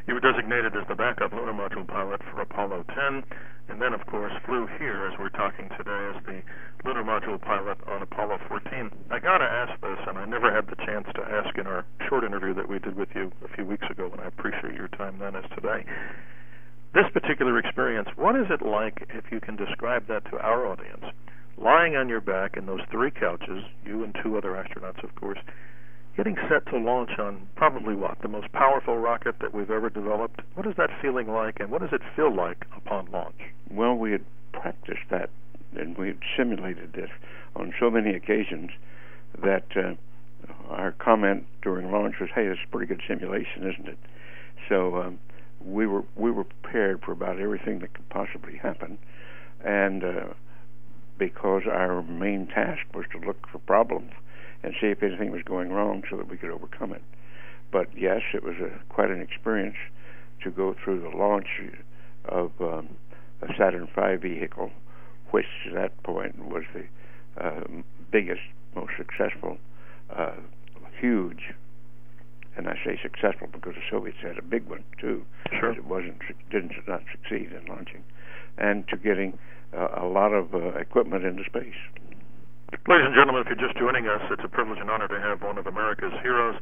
You 0.07 0.13
were 0.13 0.19
designated 0.19 0.75
as 0.75 0.83
the 0.89 0.95
backup 0.95 1.31
lunar 1.31 1.53
module 1.53 1.87
pilot 1.87 2.19
for 2.29 2.41
Apollo 2.41 2.83
10, 2.91 3.23
and 3.69 3.81
then, 3.81 3.93
of 3.93 4.05
course, 4.07 4.33
flew 4.45 4.67
here 4.77 5.07
as 5.07 5.17
we're 5.17 5.29
talking 5.29 5.69
today 5.77 6.11
as 6.11 6.21
the 6.27 6.43
lunar 6.83 7.03
module 7.03 7.39
pilot 7.39 7.77
on 7.87 8.01
Apollo 8.01 8.39
14. 8.49 8.91
I 9.09 9.19
got 9.19 9.37
to 9.37 9.45
ask 9.45 9.79
this, 9.79 9.99
and 10.05 10.17
I 10.17 10.25
never 10.25 10.53
had 10.53 10.67
the 10.67 10.75
chance 10.83 11.07
to 11.15 11.21
ask 11.23 11.57
in 11.57 11.65
our 11.65 11.85
short 12.09 12.25
interview 12.25 12.53
that 12.55 12.67
we 12.67 12.79
did 12.79 12.97
with 12.97 13.09
you 13.15 13.31
a 13.45 13.47
few 13.55 13.63
weeks 13.63 13.87
ago, 13.89 14.09
and 14.11 14.19
I 14.19 14.27
appreciate 14.27 14.75
your 14.75 14.89
time 14.89 15.17
then 15.19 15.37
as 15.37 15.45
today. 15.55 15.85
This 16.93 17.07
particular 17.13 17.57
experience, 17.57 18.09
what 18.17 18.35
is 18.35 18.47
it 18.49 18.61
like, 18.61 19.07
if 19.15 19.31
you 19.31 19.39
can 19.39 19.55
describe 19.55 20.07
that 20.07 20.25
to 20.31 20.39
our 20.39 20.67
audience? 20.67 21.05
Lying 21.57 21.95
on 21.95 22.09
your 22.09 22.21
back 22.21 22.57
in 22.57 22.65
those 22.65 22.81
three 22.91 23.11
couches, 23.11 23.63
you 23.85 24.03
and 24.03 24.15
two 24.23 24.37
other 24.37 24.51
astronauts, 24.51 25.03
of 25.03 25.13
course, 25.15 25.39
getting 26.17 26.35
set 26.49 26.65
to 26.67 26.77
launch 26.77 27.11
on 27.19 27.47
probably 27.55 27.95
what 27.95 28.17
the 28.21 28.27
most 28.27 28.51
powerful 28.51 28.97
rocket 28.97 29.35
that 29.39 29.53
we've 29.53 29.71
ever 29.71 29.89
developed. 29.89 30.41
What 30.55 30.67
is 30.67 30.75
that 30.77 30.89
feeling 31.01 31.27
like, 31.27 31.59
and 31.59 31.71
what 31.71 31.81
does 31.81 31.93
it 31.93 32.01
feel 32.15 32.33
like 32.33 32.65
upon 32.75 33.09
launch? 33.11 33.39
Well, 33.69 33.95
we 33.95 34.11
had 34.11 34.25
practiced 34.51 35.09
that, 35.09 35.29
and 35.75 35.97
we 35.97 36.07
had 36.07 36.19
simulated 36.37 36.93
this 36.93 37.09
on 37.55 37.73
so 37.79 37.89
many 37.89 38.13
occasions 38.13 38.71
that 39.41 39.65
uh, 39.75 39.93
our 40.69 40.91
comment 40.91 41.45
during 41.61 41.91
launch 41.91 42.15
was, 42.19 42.29
"Hey, 42.35 42.45
it's 42.45 42.59
a 42.63 42.67
pretty 42.69 42.87
good 42.87 43.01
simulation, 43.07 43.69
isn't 43.71 43.87
it?" 43.87 43.97
So 44.67 44.97
um, 44.97 45.19
we 45.63 45.87
were 45.87 46.03
we 46.15 46.31
were 46.31 46.43
prepared 46.43 47.01
for 47.03 47.11
about 47.11 47.39
everything 47.39 47.79
that 47.79 47.93
could 47.93 48.09
possibly 48.09 48.57
happen, 48.57 48.97
and 49.63 50.03
uh, 50.03 50.25
because 51.21 51.61
our 51.71 52.01
main 52.01 52.47
task 52.47 52.81
was 52.95 53.05
to 53.11 53.19
look 53.19 53.47
for 53.51 53.59
problems 53.59 54.11
and 54.63 54.73
see 54.81 54.87
if 54.87 55.03
anything 55.03 55.29
was 55.29 55.43
going 55.45 55.69
wrong 55.69 56.01
so 56.09 56.17
that 56.17 56.27
we 56.27 56.35
could 56.35 56.49
overcome 56.49 56.91
it. 56.93 57.03
But 57.71 57.95
yes, 57.95 58.21
it 58.33 58.41
was 58.41 58.55
a, 58.55 58.71
quite 58.89 59.11
an 59.11 59.21
experience 59.21 59.75
to 60.43 60.49
go 60.49 60.75
through 60.83 61.01
the 61.01 61.15
launch 61.15 61.45
of 62.25 62.49
um, 62.59 62.95
a 63.43 63.53
Saturn 63.55 63.87
V 63.95 64.15
vehicle, 64.15 64.71
which 65.29 65.45
at 65.67 65.75
that 65.75 66.01
point 66.01 66.39
was 66.49 66.63
the 66.73 66.85
uh, 67.39 67.65
biggest, 68.11 68.41
most 68.75 68.93
successful, 68.97 69.59
uh, 70.09 70.31
huge, 70.99 71.53
and 72.57 72.67
I 72.67 72.79
say 72.83 72.99
successful 72.99 73.47
because 73.51 73.75
the 73.75 73.83
Soviets 73.91 74.17
had 74.23 74.39
a 74.39 74.41
big 74.41 74.67
one 74.67 74.83
too. 74.99 75.23
Sure. 75.59 75.71
It 75.71 75.85
wasn't 75.85 76.17
didn't 76.49 76.73
not 76.87 77.03
succeed 77.11 77.51
in 77.51 77.63
launching, 77.67 78.03
and 78.57 78.87
to 78.87 78.97
getting 78.97 79.37
a 79.73 80.05
lot 80.05 80.33
of 80.33 80.53
uh, 80.53 80.77
equipment 80.79 81.25
into 81.25 81.43
space. 81.45 81.77
Ladies 82.87 83.05
and 83.05 83.15
gentlemen, 83.15 83.43
if 83.43 83.47
you're 83.47 83.67
just 83.67 83.77
joining 83.77 84.07
us, 84.07 84.21
it's 84.31 84.43
a 84.43 84.47
privilege 84.47 84.79
and 84.79 84.89
honor 84.89 85.07
to 85.07 85.19
have 85.19 85.41
one 85.41 85.57
of 85.57 85.67
America's 85.67 86.13
heroes, 86.23 86.55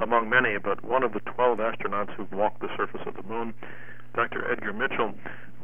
among 0.00 0.28
many, 0.28 0.56
but 0.58 0.82
one 0.84 1.02
of 1.02 1.12
the 1.12 1.20
12 1.20 1.58
astronauts 1.58 2.12
who've 2.14 2.32
walked 2.32 2.60
the 2.60 2.68
surface 2.76 3.02
of 3.06 3.14
the 3.14 3.22
moon. 3.28 3.52
Dr. 4.14 4.50
Edgar 4.50 4.72
Mitchell 4.72 5.12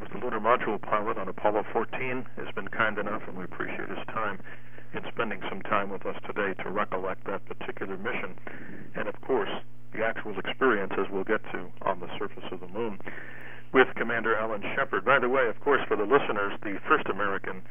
was 0.01 0.09
the 0.13 0.19
lunar 0.21 0.41
module 0.41 0.81
pilot 0.81 1.17
on 1.17 1.29
Apollo 1.29 1.65
14, 1.73 2.27
has 2.37 2.55
been 2.55 2.69
kind 2.69 2.99
enough, 2.99 3.23
and 3.27 3.37
we 3.37 3.45
appreciate 3.45 3.89
his 3.89 4.05
time 4.13 4.39
in 4.95 5.01
spending 5.09 5.41
some 5.49 5.63
time 5.63 5.91
with 5.91 6.05
us 6.05 6.17
today 6.27 6.53
to 6.63 6.71
recollect 6.71 7.25
that 7.27 7.45
particular 7.47 7.97
mission. 7.97 8.37
And 8.95 9.09
of 9.09 9.21
course, 9.23 9.51
the 9.93 10.05
actual 10.05 10.39
experiences 10.39 11.07
we'll 11.11 11.25
get 11.25 11.43
to 11.53 11.69
on 11.83 12.01
the 12.01 12.09
surface 12.19 12.45
of 12.53 12.61
the 12.61 12.69
moon 12.69 12.99
with 13.73 13.89
Commander 13.97 14.37
Alan 14.37 14.63
Shepard. 14.75 15.05
By 15.05 15.19
the 15.19 15.29
way, 15.29 15.49
of 15.49 15.61
course, 15.61 15.81
for 15.89 15.97
the 15.97 16.05
listeners, 16.05 16.53
the 16.63 16.79
first 16.89 17.07
American 17.09 17.63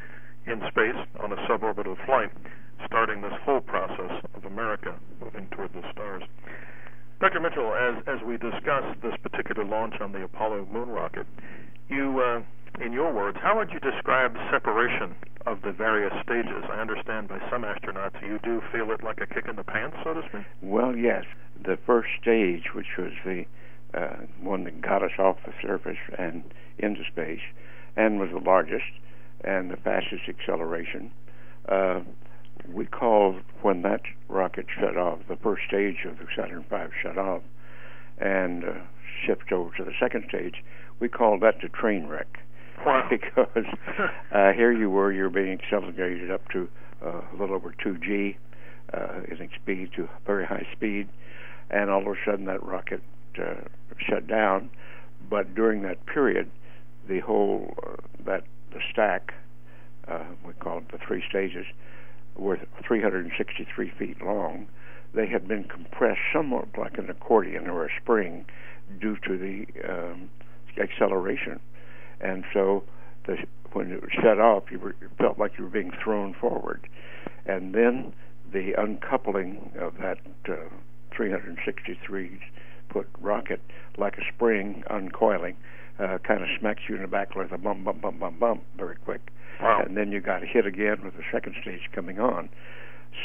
in 0.45 0.61
space 0.69 0.97
on 1.19 1.31
a 1.31 1.35
suborbital 1.47 1.97
flight, 2.05 2.29
starting 2.85 3.21
this 3.21 3.33
whole 3.43 3.61
process 3.61 4.23
of 4.35 4.45
America 4.45 4.95
moving 5.19 5.47
toward 5.49 5.73
the 5.73 5.81
stars. 5.91 6.23
Dr. 7.19 7.39
Mitchell, 7.39 7.73
as 7.73 8.03
as 8.07 8.21
we 8.25 8.37
discuss 8.37 8.83
this 9.01 9.15
particular 9.23 9.63
launch 9.63 9.95
on 10.01 10.11
the 10.11 10.23
Apollo 10.23 10.67
moon 10.71 10.89
rocket, 10.89 11.25
you, 11.89 12.19
uh, 12.19 12.41
in 12.83 12.91
your 12.91 13.13
words, 13.13 13.37
how 13.41 13.57
would 13.57 13.71
you 13.71 13.79
describe 13.79 14.35
separation 14.51 15.15
of 15.45 15.61
the 15.61 15.71
various 15.71 16.13
stages? 16.23 16.63
I 16.69 16.81
understand 16.81 17.29
by 17.29 17.39
some 17.49 17.63
astronauts 17.63 18.21
you 18.21 18.39
do 18.43 18.61
feel 18.71 18.91
it 18.91 19.01
like 19.03 19.21
a 19.21 19.27
kick 19.27 19.45
in 19.47 19.55
the 19.55 19.63
pants, 19.63 19.95
so 20.03 20.13
to 20.13 20.21
speak. 20.29 20.45
Well, 20.61 20.95
yes. 20.95 21.23
The 21.63 21.77
first 21.85 22.09
stage, 22.21 22.73
which 22.75 22.97
was 22.97 23.13
the 23.23 23.45
uh, 23.95 24.15
one 24.41 24.63
that 24.65 24.81
got 24.81 25.03
us 25.03 25.17
off 25.17 25.37
the 25.45 25.53
surface 25.61 25.97
and 26.17 26.43
into 26.77 27.01
space, 27.11 27.41
and 27.95 28.19
was 28.19 28.29
the 28.31 28.39
largest, 28.39 28.85
and 29.43 29.71
the 29.71 29.77
fastest 29.77 30.23
acceleration. 30.27 31.11
Uh, 31.69 32.01
we 32.71 32.85
called 32.85 33.35
when 33.61 33.81
that 33.83 34.01
rocket 34.27 34.65
shut 34.79 34.97
off, 34.97 35.19
the 35.27 35.35
first 35.37 35.63
stage 35.67 36.05
of 36.05 36.17
the 36.17 36.25
Saturn 36.35 36.65
V 36.69 36.77
shut 37.01 37.17
off, 37.17 37.41
and 38.17 38.63
uh, 38.63 38.73
shifted 39.25 39.53
over 39.53 39.75
to 39.77 39.83
the 39.83 39.93
second 39.99 40.25
stage. 40.29 40.63
We 40.99 41.09
called 41.09 41.41
that 41.41 41.55
the 41.61 41.69
train 41.69 42.07
wreck. 42.07 42.39
Wow. 42.85 43.07
because 43.09 43.47
uh, 44.31 44.51
here 44.53 44.71
you 44.71 44.89
were, 44.89 45.11
you're 45.11 45.29
being 45.29 45.59
accelerated 45.61 46.31
up 46.31 46.47
to 46.49 46.67
uh, 47.05 47.21
a 47.31 47.35
little 47.39 47.55
over 47.55 47.73
2G 47.83 48.35
uh, 48.93 49.21
in 49.29 49.49
speed 49.61 49.91
to 49.95 50.09
very 50.25 50.45
high 50.45 50.67
speed, 50.71 51.07
and 51.69 51.89
all 51.89 52.01
of 52.01 52.07
a 52.07 52.15
sudden 52.25 52.45
that 52.45 52.63
rocket 52.63 53.01
uh, 53.39 53.61
shut 53.97 54.27
down. 54.27 54.69
But 55.29 55.55
during 55.55 55.81
that 55.83 56.05
period, 56.05 56.51
the 57.07 57.19
whole 57.19 57.75
uh, 57.85 57.95
that 58.25 58.43
the 58.71 58.79
stack, 58.91 59.33
uh, 60.07 60.25
we 60.45 60.53
call 60.53 60.79
it 60.79 60.91
the 60.91 60.99
three 61.05 61.23
stages, 61.29 61.65
were 62.35 62.59
363 62.85 63.91
feet 63.97 64.21
long. 64.21 64.67
They 65.13 65.27
had 65.27 65.47
been 65.47 65.63
compressed 65.63 66.19
somewhat 66.33 66.67
like 66.77 66.97
an 66.97 67.09
accordion 67.09 67.67
or 67.67 67.85
a 67.85 67.89
spring 68.01 68.45
due 68.99 69.17
to 69.25 69.37
the 69.37 69.65
um, 69.89 70.29
acceleration. 70.77 71.59
And 72.19 72.43
so 72.53 72.83
the, 73.25 73.37
when 73.71 73.91
it 73.91 74.01
was 74.01 74.11
shut 74.21 74.39
off, 74.39 74.63
you, 74.69 74.79
were, 74.79 74.95
you 75.01 75.09
felt 75.17 75.39
like 75.39 75.53
you 75.57 75.63
were 75.63 75.69
being 75.69 75.91
thrown 76.03 76.33
forward. 76.33 76.87
And 77.45 77.73
then 77.73 78.13
the 78.51 78.73
uncoupling 78.77 79.71
of 79.79 79.97
that 79.99 80.17
uh, 80.49 80.55
363 81.15 82.39
foot 82.95 83.09
rocket, 83.19 83.59
like 83.97 84.17
a 84.17 84.21
spring 84.33 84.81
uncoiling, 84.89 85.55
uh, 85.99 86.17
kind 86.19 86.41
of 86.41 86.47
smacks 86.57 86.83
you 86.87 86.95
in 86.95 87.01
the 87.01 87.07
back 87.09 87.35
with 87.35 87.51
a 87.51 87.57
bump, 87.57 87.83
bump, 87.83 88.01
bump, 88.01 88.19
bump, 88.21 88.39
bump, 88.39 88.63
very 88.77 88.95
quick. 88.95 89.31
Wow. 89.61 89.83
And 89.85 89.97
then 89.97 90.13
you 90.13 90.21
got 90.21 90.43
hit 90.43 90.65
again 90.65 91.03
with 91.03 91.17
the 91.17 91.23
second 91.29 91.55
stage 91.61 91.89
coming 91.93 92.19
on. 92.21 92.47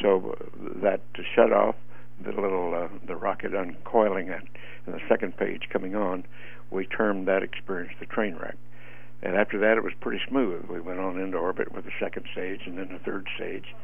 So 0.03 0.37
uh, 0.37 0.81
that 0.83 1.03
to 1.15 1.23
shut 1.37 1.53
off 1.53 1.77
the 2.25 2.33
little 2.33 2.75
uh, 2.75 2.89
the 3.07 3.15
rocket 3.15 3.53
uncoiling 3.53 4.35
and, 4.35 4.49
and 4.87 4.95
the 4.95 5.01
second 5.09 5.37
page 5.37 5.69
coming 5.73 5.95
on, 5.95 6.25
we 6.73 6.87
termed 6.87 7.29
that 7.29 7.45
experience 7.45 7.93
the 8.01 8.07
train 8.07 8.37
wreck. 8.37 8.57
And 9.23 9.37
after 9.37 9.59
that, 9.61 9.77
it 9.77 9.85
was 9.85 9.93
pretty 10.01 10.21
smooth. 10.29 10.65
We 10.69 10.81
went 10.81 10.99
on 10.99 11.21
into 11.21 11.39
orbit 11.39 11.73
with 11.73 11.85
the 11.85 11.93
second 12.01 12.27
stage 12.33 12.63
and 12.67 12.77
then 12.77 12.89
the 12.93 12.99
third 12.99 13.29
stage, 13.37 13.75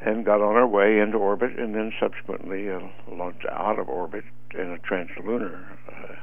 and 0.00 0.24
got 0.24 0.40
on 0.40 0.56
our 0.56 0.66
way 0.66 0.98
into 0.98 1.18
orbit, 1.18 1.58
and 1.58 1.74
then 1.74 1.92
subsequently 2.00 2.70
uh, 2.70 2.80
launched 3.12 3.44
out 3.50 3.78
of 3.78 3.88
orbit 3.88 4.24
in 4.54 4.72
a 4.72 4.78
translunar 4.78 5.62
uh, 5.88 6.14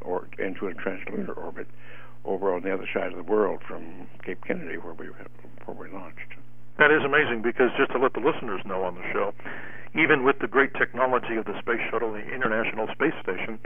or 0.00 0.28
into 0.38 0.66
a 0.66 0.74
translunar 0.74 1.36
orbit 1.36 1.68
over 2.24 2.52
on 2.54 2.62
the 2.62 2.72
other 2.72 2.88
side 2.92 3.12
of 3.12 3.16
the 3.16 3.30
world 3.30 3.60
from 3.66 4.08
Cape 4.24 4.38
Kennedy, 4.46 4.76
where 4.78 4.94
we 4.94 5.06
where 5.64 5.76
we 5.76 5.92
launched. 5.92 6.34
That 6.78 6.90
is 6.90 7.02
amazing 7.04 7.42
because 7.42 7.70
just 7.78 7.92
to 7.92 7.98
let 7.98 8.12
the 8.12 8.20
listeners 8.20 8.60
know 8.66 8.82
on 8.82 8.96
the 8.96 9.06
show, 9.12 9.32
even 9.94 10.24
with 10.24 10.38
the 10.40 10.48
great 10.48 10.74
technology 10.74 11.36
of 11.36 11.46
the 11.46 11.58
Space 11.60 11.80
Shuttle, 11.90 12.14
and 12.14 12.28
the 12.28 12.34
International 12.34 12.86
Space 12.92 13.14
Station, 13.22 13.58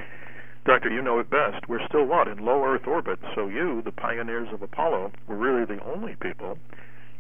Doctor, 0.67 0.91
you 0.91 1.01
know 1.01 1.19
it 1.19 1.31
best. 1.31 1.69
We're 1.69 1.85
still 1.89 2.05
what 2.05 2.29
in 2.29 2.45
low 2.45 2.63
Earth 2.65 2.87
orbit. 2.87 3.19
So 3.35 3.49
you, 3.49 3.81
the 3.83 3.93
pioneers 3.93 4.49
of 4.53 4.61
Apollo, 4.61 5.13
were 5.27 5.37
really 5.37 5.65
the 5.65 5.83
only 5.85 6.17
people 6.21 6.59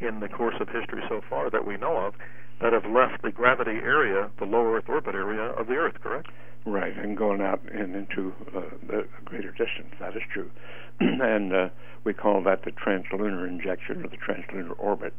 in 0.00 0.20
the 0.20 0.28
course 0.28 0.56
of 0.60 0.68
history 0.68 1.02
so 1.08 1.20
far 1.28 1.50
that 1.50 1.66
we 1.66 1.76
know 1.76 1.96
of 1.96 2.14
that 2.60 2.72
have 2.72 2.84
left 2.84 3.22
the 3.22 3.30
gravity 3.30 3.78
area, 3.82 4.30
the 4.38 4.44
low 4.44 4.74
Earth 4.74 4.88
orbit 4.88 5.14
area 5.14 5.52
of 5.52 5.66
the 5.66 5.74
Earth. 5.74 5.94
Correct? 6.02 6.28
Right, 6.66 6.96
and 6.96 7.16
going 7.16 7.40
out 7.40 7.60
and 7.72 7.96
into 7.96 8.34
uh, 8.54 8.60
the 8.86 9.06
greater 9.24 9.50
distance. 9.50 9.94
That 9.98 10.14
is 10.14 10.22
true, 10.32 10.50
and 11.00 11.54
uh, 11.54 11.68
we 12.04 12.12
call 12.12 12.42
that 12.42 12.64
the 12.64 12.70
translunar 12.70 13.48
injection 13.48 14.04
or 14.04 14.08
the 14.08 14.18
translunar 14.18 14.74
orbit, 14.78 15.14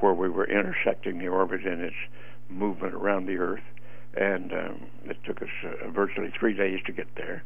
where 0.00 0.12
we 0.12 0.28
were 0.28 0.44
intersecting 0.44 1.18
the 1.18 1.28
orbit 1.28 1.64
in 1.64 1.80
its 1.80 1.96
movement 2.50 2.92
around 2.92 3.24
the 3.24 3.38
Earth, 3.38 3.62
and 4.14 4.52
um, 4.52 4.86
it 5.06 5.16
took 5.24 5.40
us 5.40 5.48
uh, 5.64 5.90
virtually 5.90 6.30
three 6.38 6.52
days 6.52 6.80
to 6.84 6.92
get 6.92 7.08
there, 7.16 7.42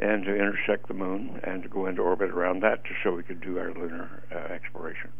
and 0.00 0.24
to 0.24 0.34
intersect 0.34 0.88
the 0.88 0.94
Moon 0.94 1.40
and 1.44 1.62
to 1.62 1.68
go 1.68 1.86
into 1.86 2.02
orbit 2.02 2.30
around 2.30 2.60
that, 2.60 2.84
just 2.84 2.98
so 3.04 3.12
we 3.12 3.22
could 3.22 3.40
do 3.40 3.56
our 3.58 3.72
lunar 3.72 4.24
uh, 4.32 4.52
exploration. 4.52 5.10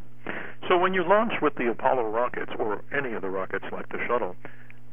So 0.68 0.76
when 0.76 0.92
you 0.94 1.02
launch 1.02 1.32
with 1.40 1.54
the 1.54 1.70
Apollo 1.70 2.10
rockets 2.10 2.52
or 2.58 2.82
any 2.92 3.14
of 3.14 3.22
the 3.22 3.30
rockets 3.30 3.64
like 3.72 3.88
the 3.88 3.98
shuttle, 4.06 4.36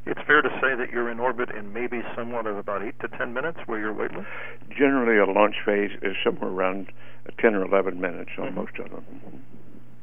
it's 0.06 0.20
fair 0.26 0.40
to 0.40 0.48
say 0.62 0.74
that 0.78 0.90
you're 0.92 1.10
in 1.10 1.18
orbit 1.18 1.50
in 1.50 1.72
maybe 1.72 2.00
somewhat 2.14 2.46
of 2.46 2.56
about 2.56 2.82
eight 2.82 2.98
to 3.00 3.08
ten 3.08 3.34
minutes 3.34 3.58
where 3.66 3.78
you're 3.78 3.92
weightless? 3.92 4.26
Generally, 4.70 5.18
a 5.18 5.26
launch 5.26 5.56
phase 5.64 5.90
is 6.00 6.16
somewhere 6.24 6.50
around 6.50 6.92
10 7.38 7.54
or 7.54 7.64
11 7.64 8.00
minutes 8.00 8.30
on 8.38 8.52
Mhm. 8.52 8.54
most 8.54 8.78
of 8.78 8.90
them. 8.90 9.04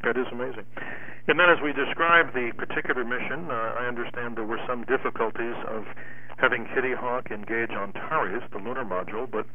That 0.04 0.18
is 0.18 0.28
amazing. 0.32 0.66
And 1.28 1.40
then, 1.40 1.50
as 1.50 1.62
we 1.62 1.72
describe 1.72 2.34
the 2.34 2.52
particular 2.52 3.06
mission, 3.06 3.50
uh, 3.50 3.76
I 3.80 3.86
understand 3.88 4.36
there 4.36 4.44
were 4.44 4.60
some 4.68 4.84
difficulties 4.84 5.56
of 5.68 5.88
having 6.38 6.66
Kitty 6.76 6.94
Hawk 6.94 7.32
engage 7.32 7.72
Antares, 7.72 8.44
the 8.52 8.60
lunar 8.60 8.84
module, 8.84 9.32
but 9.32 9.46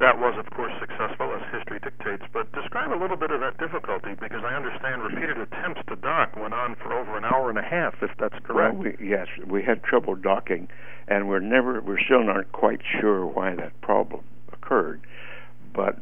that 0.00 0.18
was, 0.18 0.34
of 0.38 0.50
course, 0.50 0.72
successful, 0.80 1.32
as 1.34 1.42
history 1.54 1.78
dictates. 1.78 2.24
But 2.32 2.50
describe 2.52 2.92
a 2.92 3.00
little 3.00 3.16
bit 3.16 3.30
of 3.30 3.40
that 3.40 3.58
difficulty, 3.58 4.14
because 4.20 4.42
I 4.44 4.54
understand 4.54 5.02
repeated 5.02 5.38
attempts 5.38 5.82
to 5.88 5.96
dock 5.96 6.36
went 6.36 6.52
on 6.54 6.74
for 6.76 6.92
over 6.92 7.16
an 7.16 7.24
hour 7.24 7.48
and 7.48 7.58
a 7.58 7.62
half, 7.62 7.94
if 8.02 8.10
that's 8.18 8.38
correct. 8.44 8.74
Well, 8.74 8.92
we, 8.98 9.08
yes, 9.08 9.28
we 9.46 9.62
had 9.62 9.82
trouble 9.82 10.14
docking, 10.16 10.68
and 11.06 11.28
we're 11.28 11.40
never, 11.40 11.80
we're 11.80 12.02
still 12.04 12.24
not 12.24 12.50
quite 12.52 12.80
sure 13.00 13.24
why 13.24 13.54
that 13.54 13.80
problem 13.80 14.24
occurred. 14.52 15.00
But 15.72 15.98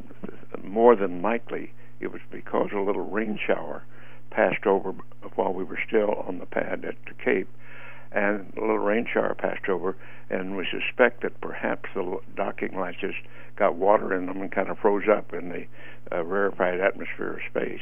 more 0.63 0.97
than 0.97 1.23
likely, 1.23 1.73
it 2.01 2.13
was 2.13 2.21
because 2.31 2.71
a 2.75 2.81
little 2.81 3.07
rain 3.07 3.39
shower 3.45 3.85
passed 4.31 4.67
over 4.67 4.95
while 5.35 5.53
we 5.53 5.65
were 5.65 5.79
still 5.87 6.25
on 6.27 6.39
the 6.39 6.47
pad 6.47 6.85
at 6.85 6.97
the 7.07 7.15
Cape, 7.23 7.49
and 8.15 8.53
a 8.57 8.61
little 8.61 8.79
rain 8.79 9.07
shower 9.13 9.35
passed 9.35 9.69
over, 9.69 9.97
and 10.31 10.57
we 10.57 10.67
suspect 10.71 11.23
that 11.23 11.41
perhaps 11.41 11.89
the 11.95 12.19
docking 12.37 12.79
latches 12.79 13.15
got 13.57 13.75
water 13.75 14.15
in 14.15 14.27
them 14.27 14.41
and 14.41 14.53
kind 14.53 14.69
of 14.69 14.79
froze 14.79 15.09
up 15.09 15.33
in 15.33 15.49
the 15.49 15.67
uh, 16.17 16.23
rarefied 16.25 16.81
atmosphere 16.81 17.35
of 17.35 17.41
space. 17.51 17.81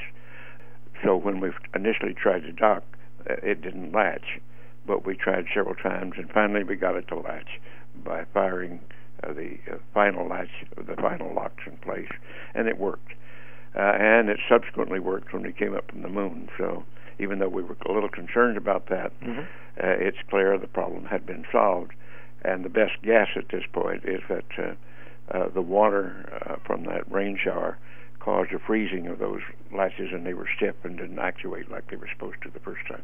So 1.04 1.16
when 1.16 1.40
we 1.40 1.50
initially 1.74 2.14
tried 2.14 2.40
to 2.40 2.52
dock, 2.52 2.84
uh, 3.28 3.34
it 3.42 3.62
didn't 3.62 3.92
latch, 3.92 4.40
but 4.86 5.06
we 5.06 5.14
tried 5.14 5.46
several 5.54 5.74
times, 5.74 6.14
and 6.16 6.30
finally 6.30 6.64
we 6.64 6.76
got 6.76 6.96
it 6.96 7.08
to 7.08 7.16
latch 7.18 7.60
by 8.04 8.24
firing 8.32 8.80
uh, 9.22 9.32
the 9.32 9.58
uh, 9.70 9.76
final 9.94 10.28
latch, 10.28 10.50
the 10.76 10.96
final 10.96 11.34
locks 11.34 11.62
in 11.66 11.76
place, 11.78 12.10
and 12.54 12.68
it 12.68 12.78
worked. 12.78 13.12
Uh, 13.76 13.78
and 13.78 14.28
it 14.28 14.38
subsequently 14.48 14.98
worked 14.98 15.32
when 15.32 15.42
we 15.42 15.52
came 15.52 15.76
up 15.76 15.88
from 15.90 16.02
the 16.02 16.08
moon. 16.08 16.48
So 16.58 16.84
even 17.20 17.38
though 17.38 17.48
we 17.48 17.62
were 17.62 17.76
a 17.86 17.92
little 17.92 18.08
concerned 18.08 18.56
about 18.56 18.88
that, 18.88 19.18
mm-hmm. 19.20 19.40
uh, 19.40 19.44
it's 19.76 20.18
clear 20.28 20.56
the 20.58 20.66
problem 20.66 21.04
had 21.04 21.26
been 21.26 21.44
solved. 21.52 21.92
And 22.42 22.64
the 22.64 22.70
best 22.70 22.92
guess 23.02 23.28
at 23.36 23.48
this 23.50 23.64
point 23.72 24.04
is 24.04 24.22
that 24.28 24.44
uh, 24.58 25.36
uh, 25.36 25.48
the 25.48 25.62
water 25.62 26.28
uh, 26.46 26.56
from 26.66 26.84
that 26.84 27.10
rain 27.10 27.38
shower 27.42 27.78
caused 28.18 28.52
a 28.52 28.58
freezing 28.58 29.06
of 29.06 29.18
those 29.18 29.40
latches, 29.72 30.10
and 30.12 30.26
they 30.26 30.34
were 30.34 30.48
stiff 30.56 30.74
and 30.84 30.96
didn't 30.96 31.18
actuate 31.18 31.70
like 31.70 31.90
they 31.90 31.96
were 31.96 32.08
supposed 32.12 32.40
to 32.42 32.50
the 32.50 32.60
first 32.60 32.86
time. 32.88 33.02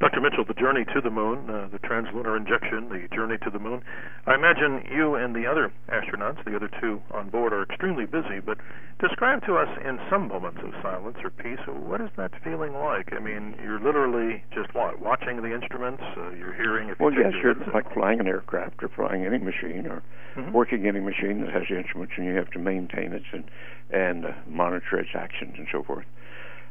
Dr. 0.00 0.20
Mitchell, 0.20 0.44
the 0.44 0.54
journey 0.54 0.84
to 0.92 1.00
the 1.00 1.10
moon, 1.10 1.48
uh, 1.48 1.68
the 1.70 1.78
translunar 1.78 2.36
injection, 2.36 2.88
the 2.88 3.08
journey 3.14 3.38
to 3.38 3.50
the 3.50 3.58
moon. 3.58 3.80
I 4.26 4.34
imagine 4.34 4.82
you 4.90 5.14
and 5.14 5.34
the 5.34 5.46
other 5.46 5.72
astronauts, 5.88 6.44
the 6.44 6.56
other 6.56 6.68
two 6.80 7.00
on 7.12 7.30
board, 7.30 7.52
are 7.52 7.62
extremely 7.62 8.04
busy, 8.04 8.40
but 8.44 8.58
describe 9.00 9.46
to 9.46 9.56
us 9.56 9.68
in 9.84 9.98
some 10.10 10.28
moments 10.28 10.60
of 10.64 10.72
silence 10.82 11.16
or 11.22 11.30
peace, 11.30 11.60
what 11.66 12.00
is 12.00 12.10
that 12.16 12.32
feeling 12.42 12.74
like? 12.74 13.12
I 13.12 13.20
mean, 13.20 13.54
you're 13.62 13.80
literally 13.80 14.42
just 14.52 14.74
what? 14.74 15.00
Watching 15.00 15.40
the 15.40 15.54
instruments? 15.54 16.02
Uh, 16.16 16.30
you're 16.30 16.54
hearing 16.54 16.88
if 16.88 16.98
Well, 16.98 17.12
you 17.12 17.22
yes, 17.22 17.32
you're 17.42 17.54
like 17.72 17.92
flying 17.94 18.18
an 18.18 18.26
aircraft 18.26 18.82
or 18.82 18.88
flying 18.88 19.24
any 19.24 19.38
machine 19.38 19.86
or 19.86 20.02
mm-hmm. 20.34 20.52
working 20.52 20.86
any 20.86 21.00
machine 21.00 21.40
that 21.42 21.52
has 21.52 21.64
instruments 21.70 22.14
and 22.16 22.26
you 22.26 22.34
have 22.34 22.50
to 22.50 22.58
maintain 22.58 23.12
it 23.12 23.22
and, 23.32 23.44
and 23.90 24.26
uh, 24.26 24.32
monitor 24.48 24.98
its 24.98 25.10
actions 25.14 25.54
and 25.56 25.68
so 25.70 25.82
forth. 25.84 26.04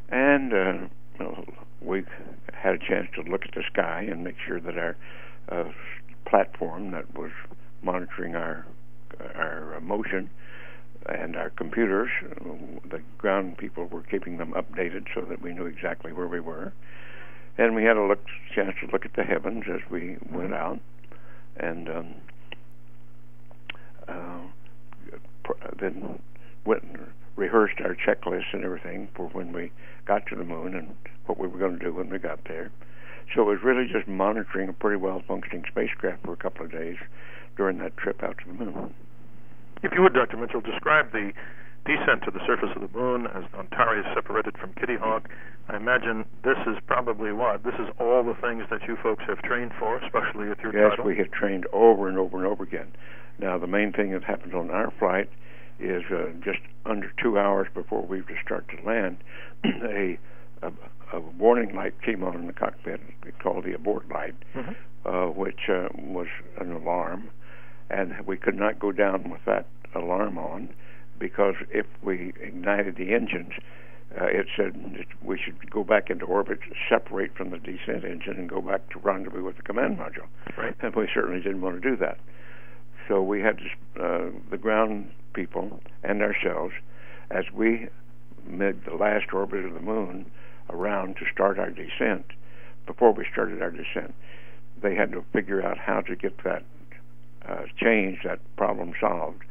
And, 0.09 0.53
uh, 0.53 0.77
we 1.83 2.03
had 2.53 2.75
a 2.75 2.79
chance 2.79 3.07
to 3.15 3.21
look 3.29 3.45
at 3.45 3.53
the 3.53 3.63
sky 3.71 4.07
and 4.09 4.23
make 4.23 4.35
sure 4.45 4.59
that 4.59 4.77
our 4.77 4.95
uh, 5.49 5.65
platform 6.25 6.91
that 6.91 7.17
was 7.17 7.31
monitoring 7.81 8.35
our 8.35 8.65
our 9.35 9.79
motion 9.81 10.29
and 11.07 11.35
our 11.35 11.49
computers, 11.49 12.09
the 12.89 13.01
ground 13.17 13.57
people 13.57 13.85
were 13.85 14.03
keeping 14.03 14.37
them 14.37 14.53
updated 14.53 15.05
so 15.13 15.21
that 15.21 15.41
we 15.41 15.53
knew 15.53 15.65
exactly 15.65 16.13
where 16.13 16.27
we 16.27 16.39
were. 16.39 16.71
And 17.57 17.75
we 17.75 17.83
had 17.83 17.97
a 17.97 18.03
look, 18.03 18.23
chance 18.55 18.73
to 18.81 18.87
look 18.91 19.05
at 19.05 19.13
the 19.13 19.23
heavens 19.23 19.65
as 19.69 19.81
we 19.91 20.17
went 20.31 20.53
out, 20.53 20.79
and 21.57 21.89
um, 21.89 22.15
uh, 24.07 24.39
then 25.79 26.19
went 26.65 26.83
rehearsed 27.35 27.79
our 27.81 27.95
checklist 27.95 28.53
and 28.53 28.63
everything 28.63 29.07
for 29.15 29.27
when 29.29 29.53
we 29.53 29.71
got 30.05 30.25
to 30.27 30.35
the 30.35 30.43
moon 30.43 30.75
and 30.75 30.95
what 31.25 31.39
we 31.39 31.47
were 31.47 31.57
going 31.57 31.77
to 31.79 31.83
do 31.83 31.93
when 31.93 32.09
we 32.09 32.19
got 32.19 32.39
there. 32.47 32.71
So 33.33 33.41
it 33.41 33.45
was 33.45 33.59
really 33.63 33.87
just 33.91 34.07
monitoring 34.07 34.69
a 34.69 34.73
pretty 34.73 34.97
well 34.97 35.21
functioning 35.27 35.63
spacecraft 35.67 36.23
for 36.23 36.33
a 36.33 36.37
couple 36.37 36.65
of 36.65 36.71
days 36.71 36.97
during 37.57 37.77
that 37.79 37.97
trip 37.97 38.21
out 38.23 38.37
to 38.39 38.47
the 38.47 38.65
moon. 38.65 38.93
If 39.81 39.91
you 39.93 40.01
would, 40.01 40.13
Dr. 40.13 40.37
Mitchell, 40.37 40.61
describe 40.61 41.11
the 41.11 41.31
descent 41.85 42.23
to 42.23 42.31
the 42.31 42.39
surface 42.45 42.69
of 42.75 42.81
the 42.81 42.97
moon 42.97 43.27
as 43.27 43.43
Antares 43.57 44.05
separated 44.13 44.57
from 44.57 44.73
Kitty 44.73 44.95
Hawk. 44.95 45.27
I 45.67 45.75
imagine 45.75 46.25
this 46.43 46.57
is 46.67 46.77
probably 46.87 47.31
what? 47.31 47.63
This 47.63 47.75
is 47.75 47.87
all 47.99 48.23
the 48.23 48.35
things 48.41 48.63
that 48.69 48.81
you 48.87 48.97
folks 49.01 49.23
have 49.27 49.41
trained 49.41 49.71
for, 49.79 49.97
especially 49.97 50.47
with 50.47 50.59
your 50.59 50.75
yes, 50.75 50.91
title? 50.91 51.05
we 51.05 51.17
have 51.17 51.31
trained 51.31 51.65
over 51.71 52.07
and 52.07 52.17
over 52.17 52.37
and 52.37 52.45
over 52.45 52.63
again. 52.63 52.91
Now, 53.39 53.57
the 53.57 53.67
main 53.67 53.91
thing 53.91 54.11
that 54.11 54.23
happens 54.23 54.53
on 54.53 54.71
our 54.71 54.91
flight 54.99 55.29
is 55.83 56.03
uh, 56.11 56.31
just 56.43 56.59
under 56.85 57.11
two 57.21 57.37
hours 57.37 57.67
before 57.73 58.01
we 58.01 58.21
were 58.21 58.27
to 58.27 58.35
start 58.43 58.65
to 58.69 58.85
land, 58.85 59.17
a, 59.65 60.17
a, 60.61 60.71
a 61.13 61.19
warning 61.37 61.75
light 61.75 61.93
came 62.01 62.23
on 62.23 62.35
in 62.35 62.47
the 62.47 62.53
cockpit 62.53 63.01
called 63.41 63.65
the 63.65 63.73
abort 63.73 64.09
light, 64.09 64.35
mm-hmm. 64.55 64.71
uh, 65.05 65.29
which 65.29 65.69
uh, 65.69 65.89
was 65.97 66.27
an 66.59 66.71
alarm, 66.71 67.29
and 67.89 68.13
we 68.25 68.37
could 68.37 68.55
not 68.55 68.79
go 68.79 68.91
down 68.91 69.29
with 69.29 69.41
that 69.45 69.67
alarm 69.95 70.37
on 70.37 70.69
because 71.19 71.55
if 71.69 71.85
we 72.01 72.33
ignited 72.41 72.95
the 72.97 73.13
engines, 73.13 73.53
uh, 74.19 74.25
it 74.25 74.47
said 74.55 75.05
we 75.23 75.39
should 75.43 75.69
go 75.71 75.83
back 75.83 76.09
into 76.09 76.25
orbit, 76.25 76.59
separate 76.89 77.35
from 77.35 77.49
the 77.49 77.57
descent 77.57 78.03
engine, 78.03 78.35
and 78.37 78.49
go 78.49 78.61
back 78.61 78.87
to 78.89 78.99
rendezvous 78.99 79.43
with 79.43 79.55
the 79.57 79.63
command 79.63 79.97
module. 79.97 80.27
Right. 80.57 80.75
And 80.81 80.93
we 80.95 81.07
certainly 81.13 81.41
didn't 81.41 81.61
want 81.61 81.81
to 81.81 81.89
do 81.89 81.95
that. 81.97 82.17
So 83.07 83.21
we 83.21 83.41
had 83.41 83.59
to, 83.59 84.03
uh, 84.03 84.31
the 84.49 84.57
ground 84.57 85.11
people 85.33 85.81
and 86.03 86.21
ourselves, 86.21 86.73
as 87.31 87.45
we 87.53 87.87
made 88.45 88.85
the 88.85 88.95
last 88.95 89.33
orbit 89.33 89.65
of 89.65 89.73
the 89.73 89.81
moon 89.81 90.29
around 90.69 91.17
to 91.17 91.25
start 91.31 91.59
our 91.59 91.69
descent, 91.69 92.25
before 92.85 93.11
we 93.11 93.25
started 93.31 93.61
our 93.61 93.71
descent, 93.71 94.13
they 94.81 94.95
had 94.95 95.11
to 95.11 95.23
figure 95.33 95.61
out 95.61 95.77
how 95.77 96.01
to 96.01 96.15
get 96.15 96.43
that 96.43 96.63
uh, 97.47 97.63
change, 97.77 98.19
that 98.23 98.39
problem 98.55 98.93
solved, 98.99 99.43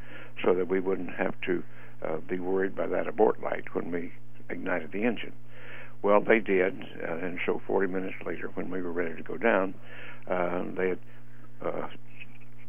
so 0.44 0.54
that 0.54 0.68
we 0.68 0.80
wouldn't 0.80 1.14
have 1.14 1.34
to 1.42 1.62
uh, 2.02 2.16
be 2.28 2.38
worried 2.38 2.74
by 2.74 2.86
that 2.86 3.06
abort 3.06 3.42
light 3.42 3.74
when 3.74 3.90
we 3.90 4.12
ignited 4.48 4.92
the 4.92 5.04
engine. 5.04 5.32
Well, 6.02 6.20
they 6.20 6.40
did, 6.40 6.82
uh, 7.02 7.16
and 7.16 7.38
so 7.46 7.62
40 7.66 7.86
minutes 7.86 8.16
later, 8.26 8.50
when 8.54 8.70
we 8.70 8.82
were 8.82 8.92
ready 8.92 9.14
to 9.14 9.22
go 9.22 9.36
down, 9.36 9.74
uh, 10.26 10.64
they 10.76 10.88
had 10.90 10.98
uh, 11.64 11.86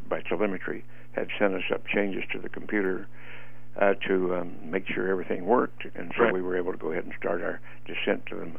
by 0.09 0.21
telemetry 0.21 0.83
had 1.13 1.27
sent 1.39 1.53
us 1.53 1.63
up 1.73 1.85
changes 1.87 2.23
to 2.31 2.39
the 2.39 2.49
computer 2.49 3.07
uh, 3.79 3.93
to 4.07 4.35
um, 4.35 4.55
make 4.63 4.87
sure 4.87 5.09
everything 5.09 5.45
worked, 5.45 5.85
and 5.95 6.11
so 6.17 6.23
right. 6.25 6.33
we 6.33 6.41
were 6.41 6.57
able 6.57 6.71
to 6.71 6.77
go 6.77 6.91
ahead 6.91 7.03
and 7.03 7.13
start 7.19 7.41
our 7.41 7.59
descent 7.85 8.25
to 8.27 8.35
the 8.35 8.51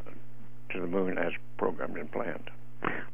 to 0.72 0.80
the 0.80 0.87
moon 0.87 1.16
as 1.18 1.33
programmed 1.57 1.96
and 1.96 2.11
planned. 2.11 2.50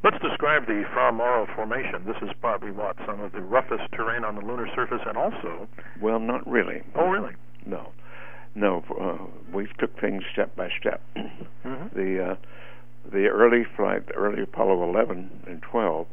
Let's 0.03 0.17
describe 0.23 0.67
the 0.67 0.83
Fra 0.93 1.13
Mauro 1.13 1.47
formation. 1.55 2.05
This 2.07 2.17
is 2.23 2.31
probably 2.41 2.71
what 2.71 2.97
some 3.07 3.21
of 3.21 3.33
the 3.33 3.41
roughest 3.41 3.85
terrain 3.93 4.25
on 4.25 4.35
the 4.35 4.41
lunar 4.41 4.67
surface, 4.75 5.01
and 5.07 5.17
also 5.17 5.69
well, 6.01 6.19
not 6.19 6.47
really. 6.51 6.83
Oh, 6.95 7.09
really? 7.09 7.35
No, 7.67 7.93
no. 8.55 8.83
Uh, 8.99 9.27
we 9.55 9.69
took 9.79 9.99
things 10.01 10.23
step 10.33 10.57
by 10.57 10.71
step. 10.81 11.03
Mm-hmm. 11.17 11.99
The 11.99 12.31
uh, 12.31 12.37
the 13.13 13.27
early 13.27 13.65
flight, 13.77 14.07
the 14.07 14.15
early 14.15 14.43
Apollo 14.43 14.89
11 14.91 15.45
and 15.47 15.63
12 15.63 16.07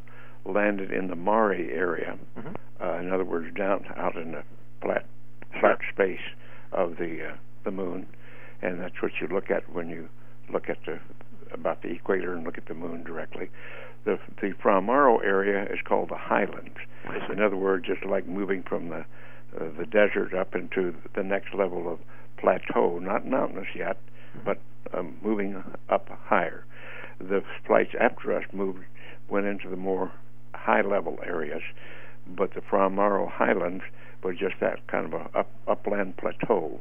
landed 0.48 0.90
in 0.90 1.08
the 1.08 1.16
Mare 1.16 1.52
area. 1.52 2.18
Mm-hmm. 2.38 2.54
Uh, 2.80 2.98
in 3.00 3.12
other 3.12 3.24
words, 3.24 3.54
down 3.56 3.84
out 3.96 4.16
in 4.16 4.32
the 4.32 4.42
flat 4.80 5.06
flat 5.60 5.78
space 5.92 6.20
of 6.72 6.96
the 6.96 7.30
uh, 7.30 7.36
the 7.64 7.70
moon, 7.70 8.06
and 8.62 8.80
that's 8.80 9.02
what 9.02 9.12
you 9.20 9.26
look 9.28 9.50
at 9.50 9.72
when 9.72 9.88
you 9.88 10.08
look 10.52 10.68
at 10.68 10.78
the 10.86 10.98
about 11.52 11.82
the 11.82 11.88
equator 11.88 12.34
and 12.34 12.44
look 12.44 12.58
at 12.58 12.66
the 12.66 12.74
moon 12.74 13.02
directly. 13.04 13.50
The 14.04 14.18
the 14.40 14.54
Fra 14.62 14.80
Mauro 14.80 15.18
area 15.18 15.64
is 15.64 15.80
called 15.84 16.10
the 16.10 16.16
highlands. 16.16 16.78
In 17.32 17.40
other 17.40 17.56
words, 17.56 17.86
just 17.86 18.04
like 18.04 18.26
moving 18.26 18.62
from 18.62 18.88
the 18.88 19.04
uh, 19.58 19.70
the 19.76 19.86
desert 19.86 20.34
up 20.34 20.54
into 20.54 20.94
the 21.14 21.22
next 21.22 21.54
level 21.54 21.90
of 21.90 21.98
plateau, 22.36 22.98
not 22.98 23.26
mountainous 23.26 23.68
yet, 23.74 23.96
mm-hmm. 24.36 24.44
but 24.44 24.60
um, 24.96 25.16
moving 25.22 25.62
up 25.88 26.08
higher. 26.24 26.64
The 27.18 27.42
flights 27.66 27.94
after 27.98 28.32
us 28.32 28.44
moved 28.52 28.84
went 29.28 29.46
into 29.46 29.68
the 29.68 29.76
more 29.76 30.12
high 30.68 30.82
level 30.82 31.18
areas, 31.24 31.62
but 32.26 32.52
the 32.52 32.60
Fra 32.60 32.90
Mauro 32.90 33.26
highlands 33.26 33.84
was 34.22 34.36
just 34.36 34.56
that 34.60 34.86
kind 34.86 35.06
of 35.06 35.14
a 35.14 35.38
up, 35.38 35.50
upland 35.66 36.18
plateau, 36.18 36.78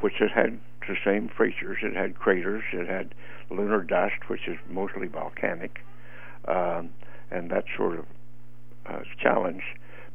which 0.00 0.14
had 0.34 0.58
the 0.88 0.96
same 1.04 1.28
features. 1.28 1.78
It 1.82 1.94
had 1.94 2.18
craters, 2.18 2.62
it 2.72 2.88
had 2.88 3.14
lunar 3.50 3.82
dust, 3.82 4.28
which 4.28 4.48
is 4.48 4.56
mostly 4.66 5.08
volcanic, 5.08 5.80
um, 6.48 6.88
and 7.30 7.50
that 7.50 7.64
sort 7.76 7.98
of 7.98 8.06
uh, 8.86 9.00
challenge. 9.22 9.62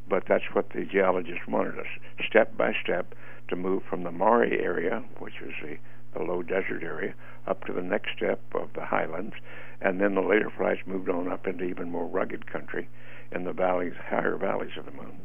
But 0.09 0.23
that's 0.27 0.49
what 0.53 0.71
the 0.73 0.83
geologists 0.83 1.47
wanted 1.47 1.77
us, 1.77 1.91
step 2.27 2.57
by 2.57 2.73
step, 2.83 3.13
to 3.49 3.55
move 3.55 3.83
from 3.87 4.03
the 4.03 4.11
Mare 4.11 4.45
area, 4.45 5.03
which 5.19 5.35
is 5.45 5.53
the, 5.61 5.77
the 6.17 6.23
low 6.23 6.41
desert 6.41 6.81
area, 6.81 7.13
up 7.45 7.63
to 7.65 7.73
the 7.73 7.83
next 7.83 8.09
step 8.17 8.39
of 8.55 8.69
the 8.73 8.85
highlands, 8.85 9.35
and 9.81 10.01
then 10.01 10.15
the 10.15 10.21
later 10.21 10.51
flights 10.55 10.81
moved 10.85 11.09
on 11.09 11.31
up 11.31 11.47
into 11.47 11.63
even 11.63 11.91
more 11.91 12.07
rugged 12.07 12.51
country 12.51 12.89
in 13.31 13.43
the 13.43 13.53
valleys, 13.53 13.93
higher 14.09 14.37
valleys 14.37 14.77
of 14.77 14.85
the 14.85 14.91
moon. 14.91 15.17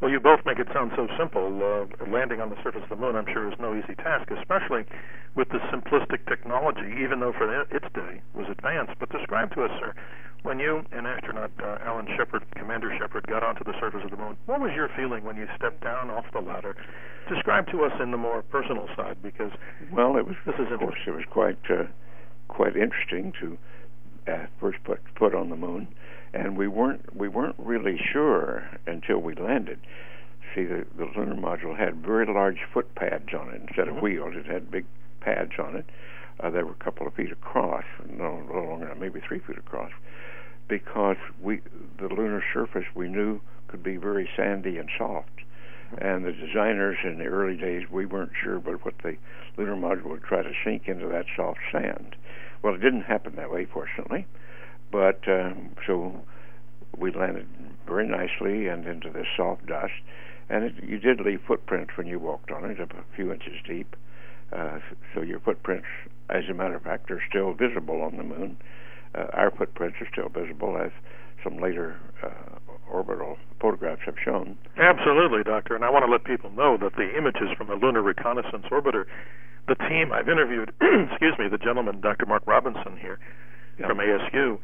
Well, 0.00 0.10
you 0.10 0.20
both 0.20 0.44
make 0.44 0.58
it 0.58 0.68
sound 0.74 0.92
so 0.94 1.08
simple. 1.16 1.48
Uh, 1.56 2.10
landing 2.10 2.40
on 2.40 2.50
the 2.50 2.62
surface 2.62 2.82
of 2.82 2.90
the 2.90 3.00
moon, 3.00 3.16
I'm 3.16 3.24
sure, 3.32 3.50
is 3.50 3.58
no 3.58 3.74
easy 3.74 3.94
task, 3.96 4.28
especially 4.30 4.84
with 5.34 5.48
the 5.48 5.58
simplistic 5.72 6.26
technology, 6.28 7.00
even 7.00 7.20
though 7.20 7.32
for 7.32 7.48
its 7.72 7.86
day 7.94 8.20
was 8.34 8.46
advanced. 8.50 8.92
But 9.00 9.08
describe 9.08 9.54
to 9.54 9.64
us, 9.64 9.70
sir, 9.80 9.94
when 10.42 10.58
you 10.58 10.84
and 10.92 11.06
astronaut 11.06 11.50
uh, 11.62 11.78
Alan 11.80 12.06
Shepard, 12.16 12.44
Commander 12.56 12.94
Shepard, 13.00 13.26
got 13.26 13.42
onto 13.42 13.64
the 13.64 13.72
surface 13.80 14.02
of 14.04 14.10
the 14.10 14.18
moon, 14.18 14.36
what 14.44 14.60
was 14.60 14.70
your 14.76 14.90
feeling 14.96 15.24
when 15.24 15.36
you 15.36 15.48
stepped 15.56 15.82
down 15.82 16.10
off 16.10 16.26
the 16.32 16.40
ladder? 16.40 16.76
Describe 17.32 17.66
to 17.72 17.84
us 17.84 17.92
in 18.00 18.10
the 18.10 18.18
more 18.18 18.42
personal 18.42 18.86
side, 18.96 19.16
because 19.22 19.50
well, 19.90 20.16
it 20.16 20.26
was 20.26 20.36
this 20.44 20.54
is 20.56 20.70
of 20.70 20.78
course 20.78 21.00
it 21.06 21.10
was 21.10 21.24
quite 21.30 21.58
uh, 21.70 21.84
quite 22.48 22.76
interesting 22.76 23.32
to 23.40 23.56
uh, 24.28 24.46
first 24.60 24.78
put 24.84 25.00
foot 25.18 25.34
on 25.34 25.50
the 25.50 25.56
moon, 25.56 25.88
and 26.34 26.56
we 26.56 26.68
weren't 26.68 27.14
we 27.16 27.28
weren't 27.28 27.56
really 27.58 27.98
sure 28.12 28.68
until 28.86 29.18
we 29.18 29.34
landed. 29.34 29.78
See, 30.54 30.64
the, 30.64 30.86
the 30.96 31.04
lunar 31.16 31.34
module 31.34 31.76
had 31.76 31.96
very 31.96 32.26
large 32.26 32.60
foot 32.72 32.94
pads 32.94 33.34
on 33.34 33.50
it 33.50 33.60
instead 33.62 33.86
Mhm. 33.88 33.96
of 33.96 34.02
wheels. 34.02 34.34
It 34.36 34.46
had 34.46 34.70
big 34.70 34.86
pads 35.20 35.52
on 35.58 35.76
it. 35.76 35.84
Uh, 36.40 36.50
they 36.50 36.62
were 36.62 36.72
a 36.72 36.84
couple 36.84 37.06
of 37.06 37.14
feet 37.14 37.32
across, 37.32 37.84
no, 38.08 38.42
a 38.42 38.46
little 38.46 38.68
longer, 38.68 38.94
maybe 38.98 39.20
three 39.20 39.38
feet 39.38 39.56
across, 39.58 39.90
because 40.68 41.16
we 41.40 41.60
the 41.98 42.08
lunar 42.08 42.42
surface 42.52 42.84
we 42.94 43.08
knew 43.08 43.40
could 43.68 43.82
be 43.82 43.96
very 43.96 44.28
sandy 44.36 44.78
and 44.78 44.88
soft. 44.96 45.30
And 45.98 46.24
the 46.24 46.32
designers 46.32 46.98
in 47.04 47.18
the 47.18 47.26
early 47.26 47.56
days, 47.56 47.88
we 47.90 48.06
weren't 48.06 48.32
sure 48.42 48.58
but 48.58 48.84
what 48.84 48.98
the 48.98 49.16
lunar 49.56 49.76
module 49.76 50.10
would 50.10 50.24
try 50.24 50.42
to 50.42 50.52
sink 50.64 50.88
into 50.88 51.06
that 51.08 51.26
soft 51.36 51.60
sand. 51.70 52.16
Well, 52.62 52.74
it 52.74 52.80
didn't 52.80 53.02
happen 53.02 53.36
that 53.36 53.50
way, 53.50 53.64
fortunately. 53.64 54.26
But 54.90 55.20
um, 55.28 55.70
so 55.86 56.20
we 56.96 57.10
landed 57.12 57.48
very 57.86 58.08
nicely 58.08 58.68
and 58.68 58.86
into 58.86 59.10
this 59.10 59.26
soft 59.36 59.66
dust, 59.66 59.92
and 60.48 60.64
it, 60.64 60.74
you 60.82 60.98
did 60.98 61.20
leave 61.20 61.40
footprints 61.46 61.96
when 61.96 62.06
you 62.06 62.18
walked 62.18 62.50
on 62.50 62.64
it, 62.64 62.78
a 62.80 62.88
few 63.14 63.32
inches 63.32 63.54
deep. 63.66 63.96
Uh, 64.52 64.78
so 65.14 65.22
your 65.22 65.40
footprints, 65.40 65.86
as 66.30 66.44
a 66.48 66.54
matter 66.54 66.76
of 66.76 66.82
fact, 66.82 67.10
are 67.10 67.22
still 67.28 67.52
visible 67.52 68.00
on 68.00 68.16
the 68.16 68.22
moon. 68.22 68.56
Uh, 69.14 69.26
our 69.32 69.50
footprints 69.50 69.98
are 70.00 70.08
still 70.12 70.28
visible, 70.28 70.76
as 70.78 70.92
some 71.42 71.58
later 71.58 71.98
uh, 72.22 72.65
orbital 72.90 73.36
photographs 73.60 74.02
have 74.06 74.14
shown. 74.22 74.56
Absolutely, 74.78 75.42
Doctor. 75.42 75.74
And 75.74 75.84
I 75.84 75.90
want 75.90 76.04
to 76.04 76.10
let 76.10 76.24
people 76.24 76.50
know 76.50 76.76
that 76.78 76.94
the 76.96 77.16
images 77.16 77.48
from 77.56 77.68
the 77.68 77.74
Lunar 77.74 78.02
Reconnaissance 78.02 78.64
Orbiter, 78.70 79.04
the 79.68 79.74
team 79.88 80.12
I've 80.12 80.28
interviewed, 80.28 80.72
excuse 80.80 81.34
me, 81.38 81.48
the 81.48 81.58
gentleman, 81.58 82.00
Dr. 82.00 82.26
Mark 82.26 82.42
Robinson 82.46 82.96
here 83.00 83.18
Yeah. 83.78 83.88
from 83.88 83.98
ASU, 83.98 84.58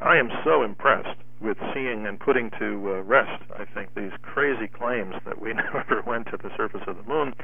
I 0.00 0.16
am 0.16 0.30
so 0.44 0.62
impressed 0.62 1.18
with 1.40 1.56
seeing 1.74 2.06
and 2.06 2.18
putting 2.20 2.50
to 2.58 2.66
uh, 2.98 3.02
rest, 3.02 3.42
I 3.58 3.64
think, 3.64 3.94
these 3.94 4.12
crazy 4.22 4.66
claims 4.68 5.14
that 5.24 5.40
we 5.40 5.52
never 5.54 6.02
went 6.06 6.26
to 6.30 6.36
the 6.36 6.50
surface 6.56 6.82
of 6.86 6.96
the 6.96 7.02
moon. 7.12 7.34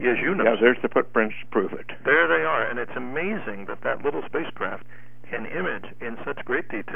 As 0.00 0.18
you 0.20 0.34
know, 0.34 0.44
Yeah, 0.44 0.56
there's 0.60 0.78
the 0.82 0.88
footprints 0.88 1.34
to 1.40 1.46
prove 1.50 1.72
it. 1.72 1.86
there 2.04 2.26
they 2.26 2.44
are, 2.44 2.66
and 2.68 2.78
it's 2.78 2.96
amazing 2.96 3.66
that 3.68 3.82
that 3.84 4.02
little 4.04 4.22
spacecraft 4.26 4.84
can 5.30 5.46
image 5.46 5.84
in 6.00 6.16
such 6.24 6.44
great 6.44 6.68
detail. 6.68 6.91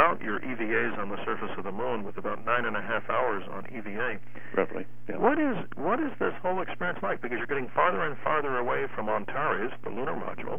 About 0.00 0.22
your 0.22 0.40
EVAs 0.40 0.96
on 0.98 1.10
the 1.10 1.22
surface 1.26 1.50
of 1.58 1.64
the 1.64 1.72
moon 1.72 2.04
with 2.04 2.16
about 2.16 2.42
nine 2.46 2.64
and 2.64 2.74
a 2.74 2.80
half 2.80 3.02
hours 3.10 3.44
on 3.52 3.66
EVA, 3.66 4.16
Roughly. 4.56 4.86
Yeah. 5.06 5.18
what 5.18 5.38
is 5.38 5.54
what 5.76 6.00
is 6.00 6.10
this 6.18 6.32
whole 6.40 6.62
experience 6.62 7.00
like? 7.02 7.20
Because 7.20 7.36
you're 7.36 7.46
getting 7.46 7.68
farther 7.74 8.00
and 8.06 8.16
farther 8.24 8.56
away 8.56 8.86
from 8.94 9.10
Antares, 9.10 9.70
the 9.84 9.90
lunar 9.90 10.14
module. 10.14 10.58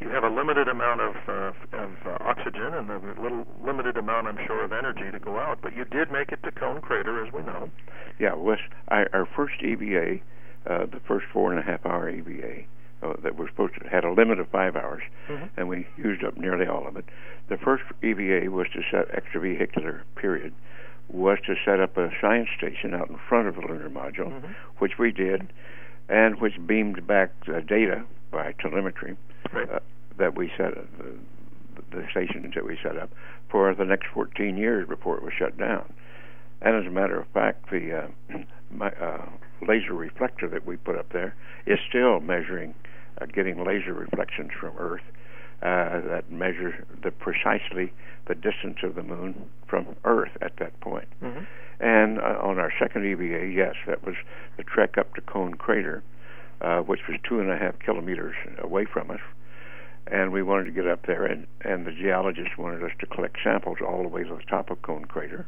You 0.00 0.10
have 0.10 0.22
a 0.22 0.28
limited 0.28 0.68
amount 0.68 1.00
of 1.00 1.14
uh, 1.26 1.78
of 1.78 1.90
uh, 2.04 2.18
oxygen 2.28 2.74
and 2.74 2.90
a 2.90 2.98
little 3.22 3.46
limited 3.64 3.96
amount, 3.96 4.26
I'm 4.26 4.38
sure, 4.46 4.62
of 4.64 4.72
energy 4.74 5.10
to 5.10 5.18
go 5.18 5.38
out. 5.38 5.60
But 5.62 5.74
you 5.74 5.86
did 5.86 6.12
make 6.12 6.30
it 6.30 6.42
to 6.42 6.50
Cone 6.52 6.82
Crater, 6.82 7.24
as 7.26 7.32
we 7.32 7.40
know. 7.40 7.70
Yeah, 8.20 8.34
was 8.34 8.58
our, 8.88 9.08
our 9.14 9.26
first 9.34 9.62
EVA, 9.62 10.18
uh, 10.68 10.84
the 10.92 11.00
first 11.08 11.24
four 11.32 11.52
and 11.54 11.58
a 11.58 11.62
half 11.62 11.86
hour 11.86 12.10
EVA 12.10 12.64
uh, 13.02 13.14
that 13.22 13.36
we're 13.38 13.48
supposed 13.48 13.74
to 13.80 13.88
had 13.88 14.04
a 14.04 14.12
limit 14.12 14.38
of 14.40 14.48
five 14.48 14.76
hours, 14.76 15.02
Mhm. 15.30 15.48
and 15.56 15.68
we 15.70 15.86
used 15.96 16.22
up 16.22 16.36
nearly 16.36 16.66
all 16.66 16.86
of 16.86 16.96
it. 16.98 17.04
The 17.48 17.58
EVA 18.20 18.50
was 18.50 18.66
to 18.74 18.82
set 18.90 19.08
extravehicular 19.12 20.00
period 20.16 20.52
was 21.08 21.38
to 21.46 21.54
set 21.64 21.80
up 21.80 21.96
a 21.98 22.10
science 22.20 22.48
station 22.56 22.94
out 22.94 23.10
in 23.10 23.18
front 23.28 23.46
of 23.46 23.54
the 23.56 23.60
lunar 23.60 23.90
module, 23.90 24.32
Mhm. 24.32 24.54
which 24.78 24.98
we 24.98 25.12
did, 25.12 25.52
and 26.08 26.40
which 26.40 26.54
beamed 26.66 27.06
back 27.06 27.30
uh, 27.46 27.60
data 27.60 28.04
by 28.30 28.52
telemetry 28.52 29.16
Right. 29.52 29.68
uh, 29.70 29.80
that 30.16 30.34
we 30.34 30.50
set 30.56 30.76
uh, 30.78 30.80
the, 30.98 31.96
the 31.98 32.08
stations 32.10 32.54
that 32.54 32.64
we 32.64 32.76
set 32.82 32.96
up 32.96 33.10
for 33.50 33.74
the 33.74 33.84
next 33.84 34.06
14 34.08 34.56
years 34.56 34.88
before 34.88 35.16
it 35.18 35.22
was 35.22 35.34
shut 35.34 35.56
down. 35.58 35.92
And 36.62 36.74
as 36.74 36.86
a 36.86 36.90
matter 36.90 37.18
of 37.20 37.26
fact, 37.28 37.68
the 37.70 37.92
uh, 37.92 38.08
my, 38.70 38.88
uh, 38.92 39.26
laser 39.60 39.92
reflector 39.92 40.48
that 40.48 40.64
we 40.66 40.76
put 40.76 40.96
up 40.96 41.10
there 41.10 41.34
is 41.66 41.78
still 41.86 42.20
measuring, 42.20 42.74
uh, 43.20 43.26
getting 43.26 43.62
laser 43.62 43.92
reflections 43.92 44.52
from 44.58 44.72
Earth 44.78 45.02
uh, 45.62 46.00
that 46.00 46.30
measure 46.30 46.84
the 47.02 47.10
precisely 47.10 47.92
the 48.26 48.34
distance 48.34 48.78
of 48.82 48.94
the 48.94 49.02
moon 49.02 49.48
from 49.66 49.96
Earth 50.04 50.32
at 50.40 50.56
that 50.58 50.78
point. 50.80 51.08
Mhm. 51.22 51.46
And 51.80 52.18
uh, 52.20 52.38
on 52.40 52.58
our 52.58 52.72
second 52.78 53.04
EVA, 53.04 53.46
yes, 53.48 53.74
that 53.86 54.04
was 54.04 54.14
the 54.56 54.62
trek 54.62 54.96
up 54.96 55.14
to 55.14 55.20
Cone 55.20 55.54
Crater, 55.54 56.02
uh, 56.60 56.80
which 56.80 57.00
was 57.08 57.18
two 57.24 57.40
and 57.40 57.50
a 57.50 57.56
half 57.58 57.78
kilometers 57.80 58.34
away 58.58 58.84
from 58.84 59.10
us. 59.10 59.20
And 60.06 60.32
we 60.32 60.42
wanted 60.42 60.64
to 60.66 60.70
get 60.70 60.86
up 60.86 61.06
there, 61.06 61.24
and, 61.24 61.46
and 61.62 61.86
the 61.86 61.90
geologists 61.92 62.56
wanted 62.58 62.82
us 62.84 62.92
to 63.00 63.06
collect 63.06 63.38
samples 63.42 63.78
all 63.80 64.02
the 64.02 64.08
way 64.08 64.22
to 64.22 64.34
the 64.34 64.42
top 64.48 64.70
of 64.70 64.82
Cone 64.82 65.06
Crater 65.06 65.46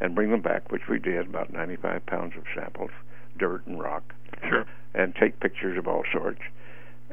and 0.00 0.14
bring 0.14 0.30
them 0.30 0.40
back, 0.42 0.70
which 0.72 0.88
we 0.88 0.98
did, 0.98 1.26
about 1.28 1.52
95 1.52 2.04
pounds 2.06 2.34
of 2.36 2.42
samples, 2.54 2.90
dirt 3.38 3.64
and 3.66 3.80
rock, 3.80 4.02
Sure. 4.48 4.66
and 4.94 5.14
take 5.14 5.38
pictures 5.40 5.78
of 5.78 5.86
all 5.86 6.02
sorts. 6.12 6.40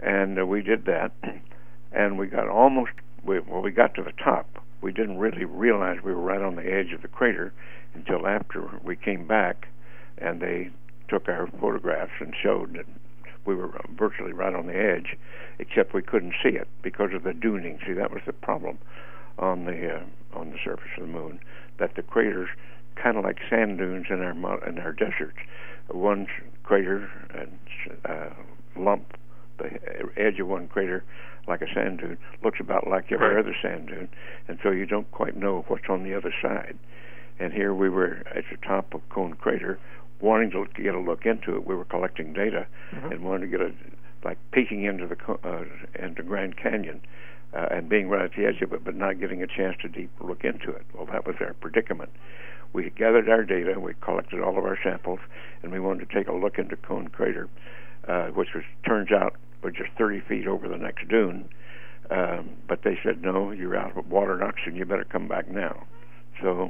And 0.01 0.39
uh, 0.39 0.45
we 0.45 0.61
did 0.63 0.85
that, 0.85 1.11
and 1.91 2.17
we 2.17 2.27
got 2.27 2.47
almost, 2.47 2.91
we, 3.23 3.39
well, 3.39 3.61
we 3.61 3.71
got 3.71 3.95
to 3.95 4.03
the 4.03 4.13
top. 4.23 4.63
We 4.81 4.91
didn't 4.91 5.17
really 5.17 5.45
realize 5.45 5.97
we 6.03 6.13
were 6.13 6.21
right 6.21 6.41
on 6.41 6.55
the 6.55 6.71
edge 6.71 6.93
of 6.93 7.01
the 7.01 7.07
crater 7.07 7.51
until 7.93 8.27
after 8.27 8.79
we 8.83 8.95
came 8.95 9.27
back, 9.27 9.67
and 10.17 10.41
they 10.41 10.69
took 11.09 11.27
our 11.27 11.47
photographs 11.59 12.13
and 12.19 12.33
showed 12.41 12.75
that 12.75 12.85
we 13.45 13.55
were 13.55 13.71
virtually 13.97 14.31
right 14.31 14.53
on 14.53 14.67
the 14.67 14.77
edge, 14.77 15.17
except 15.57 15.93
we 15.93 16.01
couldn't 16.01 16.33
see 16.43 16.49
it 16.49 16.67
because 16.81 17.13
of 17.13 17.23
the 17.23 17.31
duning. 17.31 17.79
See, 17.85 17.93
that 17.93 18.11
was 18.11 18.21
the 18.25 18.33
problem 18.33 18.77
on 19.37 19.65
the 19.65 19.95
uh, 19.95 20.03
on 20.33 20.51
the 20.51 20.57
surface 20.63 20.91
of 20.97 21.07
the 21.07 21.11
moon, 21.11 21.39
that 21.79 21.95
the 21.95 22.03
craters, 22.03 22.49
kind 22.95 23.17
of 23.17 23.23
like 23.23 23.39
sand 23.49 23.79
dunes 23.79 24.05
in 24.09 24.21
our 24.21 24.67
in 24.67 24.77
our 24.79 24.93
deserts, 24.93 25.37
one 25.87 26.27
crater 26.63 27.09
and 27.33 27.57
uh, 28.05 28.29
lump, 28.77 29.17
the 29.57 29.79
edge 30.15 30.39
of 30.39 30.47
one 30.47 30.67
crater, 30.67 31.03
like 31.47 31.61
a 31.61 31.73
sand 31.73 31.99
dune, 31.99 32.17
looks 32.43 32.59
about 32.59 32.87
like 32.87 33.11
every 33.11 33.29
Right. 33.29 33.37
other 33.39 33.55
sand 33.61 33.87
dune, 33.87 34.09
and 34.47 34.59
so 34.61 34.71
you 34.71 34.85
don't 34.85 35.09
quite 35.11 35.35
know 35.35 35.63
what's 35.67 35.89
on 35.89 36.03
the 36.03 36.13
other 36.13 36.33
side. 36.41 36.77
And 37.39 37.53
here 37.53 37.73
we 37.73 37.89
were 37.89 38.21
at 38.35 38.43
the 38.51 38.57
top 38.57 38.93
of 38.93 39.07
Cone 39.09 39.33
Crater, 39.35 39.79
wanting 40.19 40.51
to 40.51 40.67
get 40.81 40.93
a 40.95 40.99
look 40.99 41.25
into 41.25 41.55
it. 41.55 41.65
We 41.65 41.75
were 41.75 41.85
collecting 41.85 42.33
data 42.33 42.67
Mhm. 42.93 43.11
and 43.11 43.21
wanted 43.23 43.51
to 43.51 43.57
get 43.57 43.61
a 43.61 43.71
like 44.23 44.37
peeking 44.51 44.83
into 44.83 45.07
the 45.07 45.15
uh, 45.45 45.63
into 45.97 46.23
Grand 46.23 46.57
Canyon 46.57 46.99
uh, 47.53 47.67
and 47.71 47.87
being 47.87 48.09
right 48.09 48.23
at 48.25 48.33
the 48.33 48.45
edge 48.45 48.61
of 48.61 48.73
it, 48.73 48.83
but 48.83 48.93
not 48.95 49.17
getting 49.19 49.41
a 49.41 49.47
chance 49.47 49.77
to 49.77 49.87
deep 49.87 50.11
look 50.19 50.43
into 50.43 50.69
it. 50.71 50.85
Well, 50.93 51.05
that 51.05 51.25
was 51.25 51.37
our 51.39 51.53
predicament. 51.53 52.09
We 52.73 52.89
gathered 52.91 53.29
our 53.29 53.43
data, 53.43 53.79
we 53.79 53.93
collected 54.01 54.41
all 54.41 54.57
of 54.57 54.65
our 54.65 54.77
samples, 54.83 55.19
and 55.63 55.71
we 55.71 55.79
wanted 55.79 56.07
to 56.09 56.13
take 56.13 56.27
a 56.27 56.33
look 56.33 56.59
into 56.59 56.75
Cone 56.75 57.07
Crater, 57.07 57.47
uh, 58.09 58.27
which 58.27 58.53
was 58.53 58.63
turns 58.85 59.11
out 59.13 59.35
was 59.63 59.73
just 59.73 59.91
30 59.97 60.21
feet 60.27 60.47
over 60.47 60.67
the 60.67 60.77
next 60.77 61.07
dune. 61.07 61.49
Um, 62.09 62.49
but 62.67 62.79
they 62.83 62.97
said, 63.03 63.21
no, 63.21 63.51
you're 63.51 63.77
out 63.77 63.97
of 63.97 64.09
water 64.09 64.33
and 64.33 64.43
oxygen. 64.43 64.75
You 64.75 64.85
better 64.85 65.05
come 65.05 65.27
back 65.27 65.49
now. 65.49 65.85
So 66.41 66.69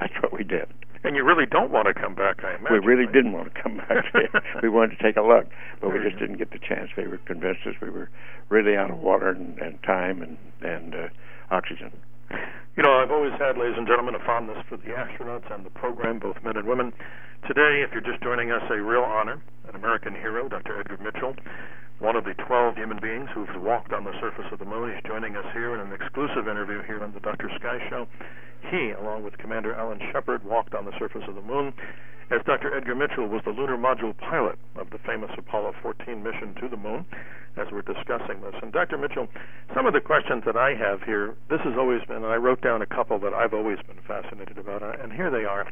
that's 0.00 0.14
what 0.22 0.32
we 0.32 0.42
did. 0.44 0.66
And 1.04 1.14
you 1.14 1.22
really 1.22 1.46
don't 1.46 1.70
want 1.70 1.86
to 1.86 1.94
come 1.94 2.16
back, 2.16 2.42
I 2.42 2.56
imagine. 2.56 2.72
We 2.72 2.84
really 2.84 3.06
didn't 3.06 3.32
want 3.32 3.54
to 3.54 3.62
come 3.62 3.76
back 3.76 4.04
there. 4.12 4.42
we 4.62 4.68
wanted 4.68 4.98
to 4.98 5.02
take 5.02 5.16
a 5.16 5.22
look, 5.22 5.46
but 5.80 5.92
we 5.92 6.00
just 6.02 6.18
didn't 6.18 6.38
get 6.38 6.50
the 6.50 6.58
chance. 6.58 6.90
They 6.96 7.06
were 7.06 7.18
convinced 7.18 7.60
us 7.66 7.74
we 7.80 7.90
were 7.90 8.10
really 8.48 8.76
out 8.76 8.90
of 8.90 8.98
water 8.98 9.30
and, 9.30 9.56
and 9.58 9.80
time 9.84 10.22
and 10.22 10.36
and 10.62 10.94
uh, 10.94 11.08
oxygen. 11.50 11.92
You 12.76 12.82
know, 12.82 12.92
I've 12.92 13.10
always 13.10 13.32
had, 13.38 13.56
ladies 13.56 13.78
and 13.78 13.86
gentlemen, 13.86 14.16
a 14.16 14.24
fondness 14.26 14.58
for 14.68 14.76
the 14.76 14.92
astronauts 14.92 15.46
and 15.54 15.64
the 15.64 15.70
program, 15.70 16.18
both 16.18 16.36
men 16.42 16.56
and 16.56 16.66
women. 16.66 16.92
Today, 17.46 17.84
if 17.86 17.92
you're 17.92 18.04
just 18.04 18.22
joining 18.22 18.50
us, 18.50 18.62
a 18.68 18.82
real 18.82 19.02
honor, 19.02 19.40
an 19.68 19.76
American 19.76 20.12
hero, 20.12 20.48
Dr. 20.48 20.80
Edgar 20.80 20.98
Mitchell, 20.98 21.36
one 21.98 22.14
of 22.16 22.24
the 22.24 22.34
12 22.34 22.76
human 22.76 22.98
beings 23.00 23.28
who've 23.32 23.62
walked 23.62 23.92
on 23.92 24.04
the 24.04 24.12
surface 24.20 24.44
of 24.52 24.58
the 24.58 24.64
moon. 24.64 24.92
He's 24.92 25.02
joining 25.08 25.36
us 25.36 25.46
here 25.52 25.74
in 25.74 25.80
an 25.80 25.92
exclusive 25.92 26.46
interview 26.46 26.82
here 26.82 27.02
on 27.02 27.12
the 27.12 27.20
Dr. 27.20 27.50
Sky 27.58 27.78
Show. 27.88 28.06
He, 28.70 28.90
along 28.90 29.24
with 29.24 29.38
Commander 29.38 29.74
Alan 29.74 30.00
Shepard, 30.12 30.44
walked 30.44 30.74
on 30.74 30.84
the 30.84 30.92
surface 30.98 31.22
of 31.26 31.34
the 31.34 31.42
moon, 31.42 31.72
as 32.30 32.42
Dr. 32.44 32.76
Edgar 32.76 32.94
Mitchell 32.94 33.28
was 33.28 33.40
the 33.44 33.50
lunar 33.50 33.78
module 33.78 34.16
pilot 34.18 34.58
of 34.74 34.90
the 34.90 34.98
famous 35.06 35.30
Apollo 35.38 35.74
14 35.80 36.22
mission 36.22 36.54
to 36.60 36.68
the 36.68 36.76
moon, 36.76 37.06
as 37.56 37.68
we're 37.72 37.82
discussing 37.82 38.42
this. 38.42 38.54
And 38.60 38.72
Dr. 38.72 38.98
Mitchell, 38.98 39.28
some 39.74 39.86
of 39.86 39.94
the 39.94 40.00
questions 40.00 40.42
that 40.44 40.56
I 40.56 40.74
have 40.74 41.02
here, 41.02 41.34
this 41.48 41.60
has 41.62 41.78
always 41.78 42.02
been, 42.08 42.18
and 42.18 42.26
I 42.26 42.36
wrote 42.36 42.60
down 42.60 42.82
a 42.82 42.86
couple 42.86 43.18
that 43.20 43.32
I've 43.32 43.54
always 43.54 43.78
been 43.86 44.00
fascinated 44.06 44.58
about, 44.58 44.82
and 44.82 45.12
here 45.12 45.30
they 45.30 45.44
are. 45.44 45.66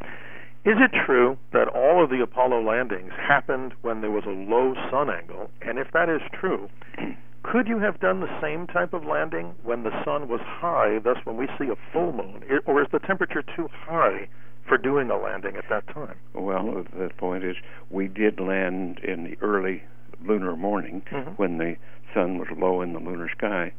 Is 0.65 0.77
it 0.81 0.93
true 1.05 1.37
that 1.53 1.69
all 1.69 2.03
of 2.03 2.09
the 2.09 2.23
Apollo 2.23 2.63
landings 2.63 3.13
happened 3.21 3.75
when 3.83 4.01
there 4.01 4.11
was 4.11 4.25
a 4.25 4.31
low 4.31 4.75
sun 4.91 5.11
angle? 5.11 5.51
And 5.61 5.79
if 5.79 5.91
that 5.93 6.09
is 6.09 6.23
true, 6.33 6.71
could 7.43 7.69
you 7.69 7.79
have 7.81 8.01
done 8.01 8.21
the 8.21 8.41
same 8.41 8.67
type 8.67 8.95
of 8.95 9.05
landing 9.05 9.55
when 9.63 9.83
the 9.83 9.93
sun 10.05 10.27
was 10.27 10.41
high, 10.43 10.99
thus 11.05 11.19
when 11.25 11.37
we 11.37 11.49
see 11.59 11.69
a 11.69 11.77
full 11.93 12.13
moon? 12.13 12.43
Or 12.65 12.81
is 12.81 12.89
the 12.93 12.99
temperature 12.99 13.43
too 13.43 13.69
high 13.71 14.27
for 14.67 14.79
doing 14.79 15.11
a 15.11 15.19
landing 15.19 15.57
at 15.57 15.69
that 15.69 15.87
time? 15.89 16.17
Well, 16.33 16.87
the 16.99 17.11
point 17.19 17.45
is, 17.45 17.57
we 17.91 18.09
did 18.09 18.41
land 18.41 19.01
in 19.01 19.25
the 19.25 19.37
early 19.43 19.83
lunar 20.25 20.57
morning 20.57 21.03
Mhm. 21.13 21.37
when 21.37 21.59
the 21.59 21.77
sun 22.15 22.39
was 22.39 22.51
low 22.53 22.81
in 22.81 22.95
the 22.95 23.01
lunar 23.01 23.29
sky, 23.29 23.73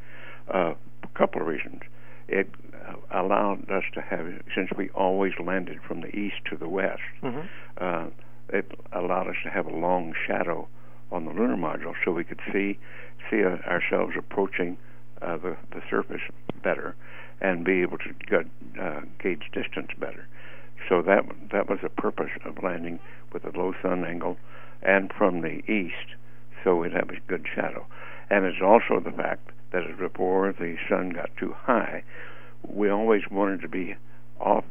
Uh, 0.47 0.75
a 1.01 1.07
couple 1.17 1.41
of 1.41 1.47
reasons. 1.47 1.81
It 2.27 2.47
allowed 3.11 3.69
us 3.69 3.83
to 3.93 4.01
have, 4.01 4.25
since 4.53 4.69
we 4.77 4.89
always 4.89 5.33
landed 5.39 5.79
from 5.87 6.01
the 6.01 6.15
east 6.15 6.35
to 6.49 6.57
the 6.57 6.69
west, 6.69 7.01
mm-hmm. 7.23 7.47
uh, 7.77 8.07
it 8.49 8.71
allowed 8.93 9.27
us 9.27 9.35
to 9.43 9.49
have 9.49 9.65
a 9.65 9.75
long 9.75 10.13
shadow 10.27 10.67
on 11.11 11.25
the 11.25 11.31
lunar 11.31 11.55
module, 11.55 11.93
so 12.03 12.11
we 12.11 12.23
could 12.23 12.41
see 12.51 12.77
see 13.29 13.43
uh, 13.43 13.57
ourselves 13.67 14.13
approaching 14.17 14.77
uh, 15.21 15.37
the 15.37 15.57
the 15.71 15.81
surface 15.89 16.21
better, 16.63 16.95
and 17.41 17.63
be 17.65 17.81
able 17.81 17.97
to 17.97 18.13
get, 18.27 18.45
uh, 18.79 19.01
gauge 19.21 19.49
distance 19.51 19.91
better. 19.97 20.27
So 20.87 21.01
that 21.01 21.25
that 21.51 21.69
was 21.69 21.79
the 21.81 21.89
purpose 21.89 22.31
of 22.45 22.61
landing 22.63 22.99
with 23.33 23.45
a 23.45 23.57
low 23.57 23.73
sun 23.81 24.05
angle, 24.05 24.37
and 24.81 25.11
from 25.17 25.41
the 25.41 25.63
east, 25.71 26.15
so 26.63 26.75
we'd 26.75 26.93
have 26.93 27.09
a 27.09 27.19
good 27.27 27.45
shadow. 27.53 27.85
And 28.29 28.45
it's 28.45 28.61
also 28.61 28.99
the 28.99 29.11
fact 29.11 29.49
that 29.71 29.97
before 29.97 30.53
the 30.53 30.77
sun 30.89 31.09
got 31.09 31.29
too 31.37 31.53
high, 31.53 32.03
we 32.69 32.89
always 32.89 33.23
wanted 33.29 33.61
to 33.61 33.67
be 33.67 33.95
off 34.39 34.65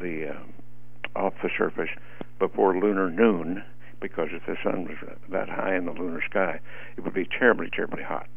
the 0.00 0.34
uh, 0.34 1.18
off 1.18 1.34
the 1.42 1.50
surface 1.56 1.90
before 2.38 2.78
lunar 2.78 3.10
noon, 3.10 3.62
because 4.00 4.28
if 4.32 4.46
the 4.46 4.56
sun 4.62 4.84
was 4.84 4.96
that 5.30 5.48
high 5.48 5.74
in 5.74 5.86
the 5.86 5.92
lunar 5.92 6.22
sky, 6.28 6.60
it 6.96 7.00
would 7.02 7.14
be 7.14 7.26
terribly, 7.26 7.68
terribly 7.70 8.02
hot. 8.02 8.28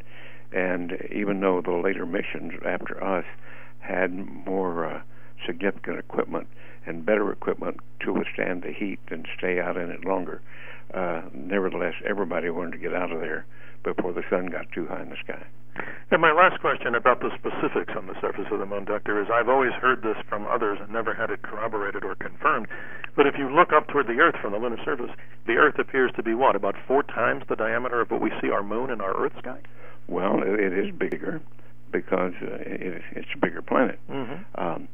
And 0.51 0.97
even 1.12 1.39
though 1.39 1.62
the 1.62 1.71
later 1.71 2.06
missions 2.06 2.54
after 2.65 3.04
us 3.04 3.25
had 3.80 4.13
more 4.45 4.86
uh, 4.86 5.01
significant 5.45 5.99
equipment 5.99 6.47
and 6.86 7.06
better 7.06 7.32
equipment 7.32 7.77
to 8.01 8.13
withstand 8.13 8.63
the 8.63 8.71
heat 8.71 8.99
and 9.10 9.27
stay 9.38 9.60
out 9.60 9.77
in 9.77 9.89
it 9.91 10.04
longer, 10.04 10.41
uh, 10.93 11.21
nevertheless, 11.34 11.93
everybody 12.06 12.49
wanted 12.49 12.71
to 12.71 12.77
get 12.77 12.93
out 12.93 13.12
of 13.12 13.21
there 13.21 13.45
before 13.84 14.13
the 14.13 14.24
sun 14.30 14.48
got 14.48 14.72
too 14.72 14.88
high 14.88 15.02
in 15.02 15.10
the 15.10 15.17
sky. 15.24 15.46
And 16.12 16.22
my 16.22 16.34
last 16.34 16.60
question 16.60 16.96
about 16.96 17.22
the 17.22 17.32
specifics 17.39 17.94
on 17.96 18.06
the 18.06 18.20
surface 18.20 18.46
of 18.52 18.60
the 18.60 18.65
moon, 18.65 18.86
Doctor, 18.86 19.22
is 19.22 19.30
I've 19.34 19.48
always 19.48 19.72
heard 19.74 20.04
this 20.04 20.17
from 20.28 20.46
others 20.46 20.78
and 20.82 20.91
never 20.91 21.13
had 21.13 21.30
it 21.30 21.41
corroborated 21.41 22.04
or 22.04 22.15
confirmed. 22.15 22.67
But 23.15 23.28
if 23.28 23.36
you 23.38 23.50
look 23.50 23.72
up 23.72 23.88
toward 23.88 24.08
the 24.08 24.20
Earth 24.20 24.36
from 24.41 24.52
the 24.52 24.60
lunar 24.60 24.84
surface, 24.84 25.12
the 25.48 25.56
Earth 25.56 25.80
appears 25.80 26.12
to 26.15 26.24
be 26.24 26.34
what, 26.34 26.56
about 26.56 26.76
four 26.88 27.04
times 27.04 27.44
the 27.48 27.56
diameter 27.56 28.02
of 28.02 28.12
what 28.12 28.22
we 28.22 28.32
see 28.41 28.50
our 28.50 28.63
moon 28.63 28.89
in 28.89 29.00
our 29.00 29.15
Earth 29.17 29.34
sky? 29.39 29.60
Well, 30.08 30.41
it 30.44 30.74
is 30.74 30.94
bigger 30.94 31.41
because 31.91 32.34
uh, 32.41 32.56
it, 32.62 33.02
it's 33.12 33.28
a 33.34 33.38
bigger 33.38 33.62
planet. 33.62 34.00
Mm-hmm. 34.10 34.62
Um, 34.62 34.88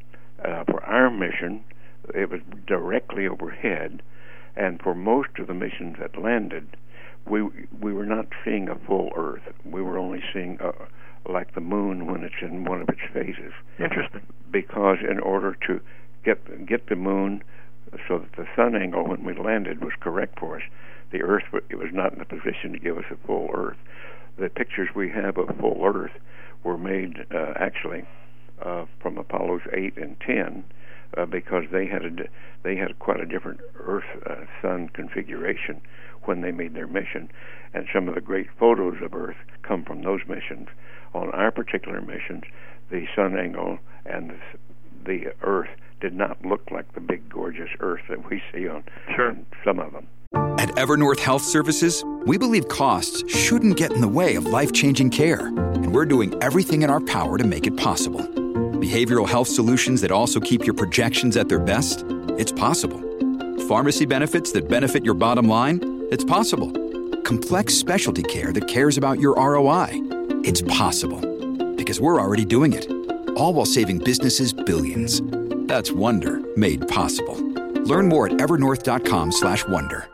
uh, 0.44 0.64
for 0.66 0.84
our 0.84 1.10
mission, 1.10 1.64
it 2.14 2.30
was 2.30 2.42
directly 2.68 3.28
overhead, 3.28 4.02
and 4.56 4.82
for 4.82 4.94
most 4.94 5.30
of 5.40 5.48
the 5.48 5.54
missions 5.54 5.98
that 6.00 6.18
landed, 6.22 6.78
we 7.30 7.42
we 7.82 7.94
were 7.94 8.06
not 8.06 8.28
seeing 8.44 8.70
a 8.70 8.76
full 8.76 9.12
Earth. 9.16 9.44
We 9.66 9.82
were 9.82 9.98
only 9.98 10.22
seeing 10.34 10.58
a, 10.62 10.70
uh, 10.70 10.74
like 11.30 11.54
the 11.56 11.62
moon 11.62 12.06
when 12.06 12.24
it's 12.24 12.42
in 12.42 12.64
one 12.64 12.82
of 12.82 12.90
its 12.90 13.02
phases. 13.14 13.52
Interesting. 13.80 14.22
Because 14.50 14.98
in 15.10 15.20
order 15.20 15.58
to 15.68 15.82
get 16.24 16.66
get 16.66 16.88
the 16.88 16.96
moon 16.96 17.44
so 18.08 18.20
that 18.20 18.36
the 18.36 18.46
sun 18.56 18.76
angle 18.76 19.08
when 19.08 19.24
we 19.24 19.34
landed 19.34 19.84
was 19.84 19.94
correct 20.00 20.40
for 20.40 20.58
us, 20.58 20.64
the 21.12 21.22
Earth 21.22 21.44
it 21.70 21.76
was 21.76 21.90
not 21.92 22.14
in 22.14 22.22
a 22.22 22.26
position 22.26 22.72
to 22.74 22.80
give 22.80 22.98
us 22.98 23.06
a 23.12 23.28
full 23.28 23.50
Earth. 23.54 23.78
The 24.38 24.50
pictures 24.50 24.90
we 24.96 25.10
have 25.10 25.38
of 25.38 25.56
full 25.60 25.82
Earth 25.84 26.12
were 26.64 26.78
made 26.78 27.26
uh, 27.34 27.54
actually 27.56 28.04
uh, 28.62 28.86
from 29.02 29.18
Apollo's 29.18 29.62
eight 29.74 29.98
and 29.98 30.20
ten. 30.20 30.64
Uh, 31.16 31.26
because 31.26 31.64
they 31.72 31.88
had 31.88 32.04
a 32.04 32.12
they 32.64 32.76
had 32.76 33.00
quite 33.00 33.20
a 33.20 33.26
different 33.26 33.60
Earth 33.80 34.04
uh, 34.26 34.36
Sun 34.62 34.90
configuration 34.90 35.82
when 36.26 36.42
they 36.42 36.52
made 36.52 36.74
their 36.74 36.88
mission. 36.88 37.30
And 37.74 37.88
some 37.94 38.08
of 38.08 38.16
the 38.16 38.22
great 38.22 38.48
photos 38.60 38.98
of 39.02 39.14
Earth 39.14 39.38
come 39.64 39.84
from 39.84 40.04
those 40.04 40.22
missions. 40.28 40.68
On 41.14 41.30
our 41.32 41.52
particular 41.52 42.02
missions, 42.02 42.44
the 42.90 43.06
sun 43.16 43.38
angle 43.38 43.80
and 44.06 44.32
the, 44.32 44.38
the 45.06 45.34
Earth 45.42 45.70
did 46.00 46.14
not 46.14 46.44
look 46.46 46.70
like 46.72 46.94
the 46.94 47.02
big, 47.02 47.30
gorgeous 47.30 47.70
Earth 47.80 48.02
that 48.10 48.30
we 48.30 48.42
see 48.54 48.68
on 48.68 48.84
sure. 49.16 49.36
some 49.64 49.80
of 49.80 49.94
them. 49.94 50.08
At 50.60 50.70
Evernorth 50.76 51.20
Health 51.20 51.44
Services, 51.44 52.04
we 52.26 52.38
believe 52.38 52.68
costs 52.68 53.24
shouldn't 53.34 53.78
get 53.78 53.92
in 53.94 54.02
the 54.02 54.08
way 54.08 54.36
of 54.36 54.46
life 54.46 54.74
changing 54.74 55.10
care, 55.12 55.48
and 55.48 55.94
we're 55.94 56.06
doing 56.06 56.36
everything 56.42 56.82
in 56.82 56.90
our 56.90 57.00
power 57.00 57.38
to 57.38 57.44
make 57.44 57.66
it 57.66 57.78
possible. 57.78 58.47
Behavioral 58.78 59.28
health 59.28 59.48
solutions 59.48 60.02
that 60.02 60.12
also 60.12 60.40
keep 60.40 60.64
your 60.64 60.76
projections 60.76 61.36
at 61.36 61.50
their 61.50 61.58
best? 61.58 62.06
It's 62.38 62.52
possible. 62.52 63.00
Pharmacy 63.68 64.06
benefits 64.06 64.52
that 64.52 64.70
benefit 64.70 65.04
your 65.04 65.16
bottom 65.16 65.48
line? 65.48 66.06
It's 66.12 66.24
possible. 66.24 66.72
Complex 67.24 67.74
specialty 67.74 68.22
care 68.22 68.54
that 68.54 68.68
cares 68.68 68.96
about 68.96 69.20
your 69.20 69.34
ROI. 69.36 69.94
It's 70.44 70.62
possible. 70.62 71.20
Because 71.76 72.00
we're 72.00 72.22
already 72.22 72.46
doing 72.46 72.74
it. 72.74 72.88
All 73.32 73.56
while 73.56 73.66
saving 73.66 73.98
businesses 73.98 74.54
billions. 74.54 75.24
That's 75.68 75.92
Wonder 75.92 76.40
made 76.56 76.88
possible. 76.88 77.36
Learn 77.82 78.08
more 78.08 78.28
at 78.28 78.34
evernorth.com/wonder. 78.34 80.08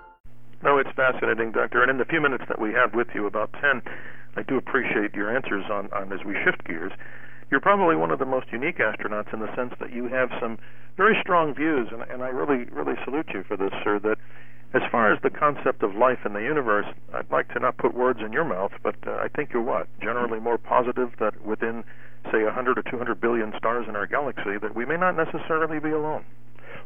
No, 0.63 0.77
it's 0.77 0.91
fascinating, 0.95 1.51
Doctor. 1.51 1.81
And 1.81 1.91
in 1.91 1.97
the 1.97 2.05
few 2.05 2.21
minutes 2.21 2.45
that 2.47 2.61
we 2.61 2.71
have 2.71 2.93
with 2.95 3.09
you, 3.13 3.25
about 3.27 3.51
ten, 3.59 3.81
I 4.37 4.43
do 4.43 4.55
appreciate 4.55 5.13
your 5.13 5.35
answers 5.35 5.65
on, 5.69 5.89
on 5.91 6.13
as 6.13 6.23
we 6.23 6.35
shift 6.45 6.63
gears. 6.63 6.93
You're 7.53 7.61
probably 7.61 7.95
one 7.95 8.09
of 8.09 8.17
the 8.17 8.25
most 8.25 8.47
unique 8.51 8.79
astronauts 8.79 9.31
in 9.31 9.39
the 9.39 9.55
sense 9.55 9.75
that 9.79 9.93
you 9.93 10.07
have 10.07 10.31
some 10.41 10.57
very 10.97 11.15
strong 11.21 11.53
views, 11.53 11.87
and, 11.91 12.01
and 12.09 12.23
I 12.23 12.29
really, 12.29 12.65
really 12.71 12.95
salute 13.03 13.27
you 13.31 13.43
for 13.43 13.55
this, 13.55 13.69
sir. 13.83 13.99
That 13.99 14.17
as 14.73 14.81
far 14.91 15.13
as 15.13 15.21
the 15.21 15.29
concept 15.29 15.83
of 15.83 15.93
life 15.93 16.17
in 16.25 16.33
the 16.33 16.41
universe, 16.41 16.87
I'd 17.13 17.29
like 17.29 17.53
to 17.53 17.59
not 17.59 17.77
put 17.77 17.93
words 17.93 18.21
in 18.25 18.33
your 18.33 18.43
mouth, 18.43 18.71
but 18.81 18.95
uh, 19.05 19.17
I 19.21 19.27
think 19.27 19.51
you're 19.53 19.61
what? 19.61 19.87
Generally 20.01 20.39
more 20.39 20.57
positive 20.57 21.11
that 21.19 21.45
within, 21.45 21.83
say, 22.31 22.41
100 22.43 22.79
or 22.79 22.81
200 22.89 23.21
billion 23.21 23.53
stars 23.55 23.85
in 23.87 23.95
our 23.95 24.07
galaxy, 24.07 24.57
that 24.59 24.75
we 24.75 24.83
may 24.83 24.97
not 24.97 25.15
necessarily 25.15 25.79
be 25.79 25.91
alone. 25.91 26.25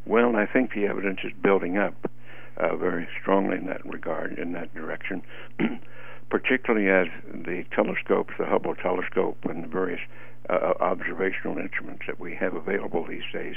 Well, 0.06 0.36
I 0.36 0.46
think 0.46 0.74
the 0.74 0.86
evidence 0.86 1.20
is 1.24 1.32
building 1.42 1.78
up 1.78 2.12
uh, 2.58 2.76
very 2.76 3.08
strongly 3.22 3.56
in 3.56 3.68
that 3.68 3.86
regard, 3.86 4.38
in 4.38 4.52
that 4.52 4.76
direction, 4.76 5.22
particularly 6.30 6.90
as 6.90 7.08
the 7.32 7.64
telescopes, 7.74 8.34
the 8.38 8.48
Hubble 8.48 8.76
telescope, 8.76 9.38
and 9.46 9.64
the 9.64 9.70
various 9.70 10.02
uh, 10.50 10.74
observational 10.80 11.58
instruments 11.58 12.04
that 12.08 12.20
we 12.20 12.36
have 12.36 12.54
available 12.54 13.06
these 13.08 13.24
days 13.34 13.56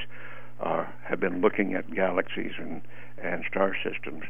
uh, 0.61 0.85
have 1.05 1.21
been 1.21 1.41
looking 1.41 1.75
at 1.75 1.93
galaxies 1.95 2.53
and, 2.59 2.83
and 3.23 3.45
star 3.49 3.75
systems 3.83 4.25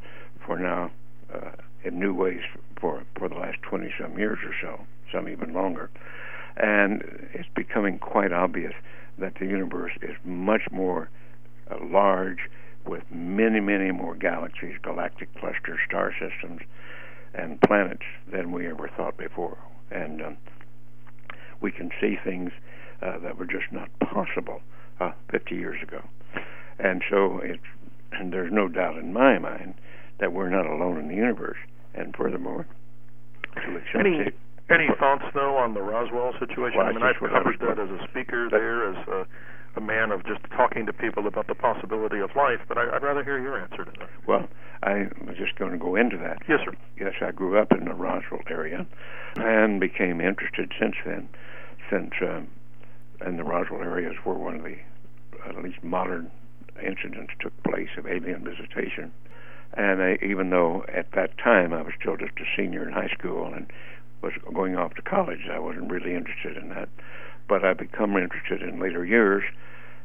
for 0.45 0.59
now 0.59 0.91
uh, 1.35 1.51
in 1.85 1.99
new 1.99 2.15
ways 2.15 2.43
for, 2.81 3.03
for 3.17 3.29
the 3.29 3.35
last 3.35 3.61
20 3.63 3.93
some 4.01 4.19
years 4.19 4.39
or 4.45 4.55
so, 4.61 4.85
some 5.13 5.29
even 5.29 5.53
longer. 5.53 5.91
And 6.57 7.03
it's 7.33 7.49
becoming 7.55 7.99
quite 7.99 8.33
obvious 8.33 8.75
that 9.19 9.35
the 9.39 9.47
universe 9.47 9.93
is 10.03 10.17
much 10.25 10.63
more 10.71 11.09
uh, 11.71 11.77
large 11.83 12.51
with 12.87 13.03
many, 13.11 13.61
many 13.61 13.91
more 13.91 14.15
galaxies, 14.15 14.77
galactic 14.83 15.33
clusters, 15.39 15.79
star 15.87 16.13
systems, 16.13 16.61
and 17.35 17.61
planets 17.61 18.03
than 18.31 18.53
we 18.53 18.67
ever 18.67 18.91
thought 18.97 19.17
before. 19.17 19.59
And 19.91 20.23
um, 20.23 20.37
we 21.61 21.71
can 21.73 21.91
see 22.01 22.17
things 22.23 22.51
uh, 23.03 23.19
that 23.19 23.39
were 23.39 23.47
just 23.47 23.71
not 23.73 23.89
possible 24.01 24.61
uh, 25.01 25.13
50 25.31 25.55
years 25.55 25.83
ago. 25.83 26.03
And 26.79 27.03
so 27.11 27.41
it's, 27.43 27.63
and 28.13 28.33
there's 28.33 28.53
no 28.53 28.69
doubt 28.69 28.97
in 28.97 29.13
my 29.13 29.39
mind 29.39 29.75
that 30.19 30.33
we're 30.33 30.51
not 30.51 30.67
alone 30.67 30.99
in 30.99 31.09
the 31.09 31.15
universe. 31.15 31.59
And 31.95 32.15
furthermore, 32.15 32.67
to 33.57 33.99
any, 33.99 34.31
any 34.71 34.89
thoughts 34.99 35.25
though 35.35 35.57
on 35.57 35.75
the 35.75 35.83
Roswell 35.83 36.33
situation? 36.39 36.79
Well, 36.79 36.87
I 36.87 36.93
mean, 36.93 37.03
I've 37.03 37.19
covered 37.19 37.59
that 37.61 37.79
as 37.79 37.91
a 37.91 38.07
speaker 38.09 38.49
there, 38.49 38.91
as 38.91 39.09
a, 39.09 39.27
a 39.77 39.81
man 39.81 40.13
of 40.13 40.25
just 40.25 40.41
talking 40.57 40.87
to 40.87 40.93
people 40.93 41.27
about 41.27 41.49
the 41.49 41.55
possibility 41.55 42.21
of 42.21 42.31
life. 42.37 42.61
But 42.69 42.79
I, 42.79 42.93
would 42.93 43.03
rather 43.03 43.25
hear 43.25 43.41
your 43.41 43.61
answer 43.61 43.85
to 43.85 43.93
that. 43.99 44.09
Well, 44.27 44.49
I 44.83 45.09
was 45.27 45.37
just 45.37 45.57
going 45.57 45.73
to 45.73 45.79
go 45.79 45.97
into 45.97 46.17
that. 46.19 46.39
Yes, 46.49 46.61
sir. 46.65 46.73
Yes, 46.99 47.15
I 47.21 47.33
grew 47.33 47.59
up 47.59 47.73
in 47.73 47.85
the 47.85 47.95
Roswell 47.95 48.41
area, 48.49 48.87
and 49.37 49.79
became 49.79 50.21
interested 50.21 50.73
since 50.79 50.97
then, 51.05 51.29
since 51.91 52.13
um, 52.23 52.49
and 53.21 53.39
the 53.39 53.45
Roswell 53.45 53.83
areas 53.83 54.17
were 54.25 54.35
one 54.35 54.57
of 54.57 54.63
the 54.63 54.77
at 55.47 55.63
least 55.63 55.83
modern 55.83 56.31
incidents 56.83 57.33
took 57.41 57.53
place 57.63 57.91
of 57.99 58.07
alien 58.07 58.45
visitation. 58.45 59.13
And 59.75 60.03
I, 60.03 60.19
even 60.23 60.51
though 60.51 60.85
at 60.93 61.13
that 61.13 61.39
time 61.39 61.73
I 61.73 61.83
was 61.83 61.93
still 62.01 62.17
just 62.17 62.33
a 62.39 62.45
senior 62.57 62.87
in 62.87 62.93
high 62.93 63.13
school 63.17 63.53
and 63.53 63.67
was 64.23 64.33
going 64.53 64.77
off 64.77 64.95
to 64.95 65.03
college, 65.03 65.49
I 65.51 65.59
wasn't 65.59 65.91
really 65.91 66.15
interested 66.15 66.57
in 66.57 66.71
that. 66.71 66.89
But 67.49 67.65
I 67.65 67.75
become 67.75 68.17
interested 68.17 68.63
in 68.63 68.81
later 68.81 69.05
years, 69.05 69.45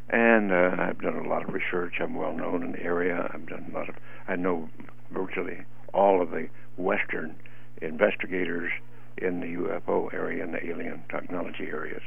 and 0.09 0.51
uh, 0.51 0.75
I've 0.77 1.01
done 1.01 1.15
a 1.15 1.27
lot 1.27 1.47
of 1.47 1.53
research. 1.53 1.95
I'm 1.99 2.15
well 2.15 2.33
known 2.33 2.63
in 2.63 2.73
the 2.73 2.81
area. 2.81 3.29
I've 3.33 3.47
done 3.47 3.71
a 3.71 3.77
lot 3.77 3.89
of. 3.89 3.95
I 4.27 4.35
know 4.35 4.69
virtually 5.11 5.65
all 5.93 6.21
of 6.21 6.31
the 6.31 6.47
Western 6.77 7.35
investigators 7.81 8.71
in 9.17 9.39
the 9.39 9.47
UFO 9.47 10.13
area 10.13 10.43
and 10.43 10.53
the 10.53 10.65
alien 10.65 11.03
technology 11.09 11.67
areas. 11.67 12.01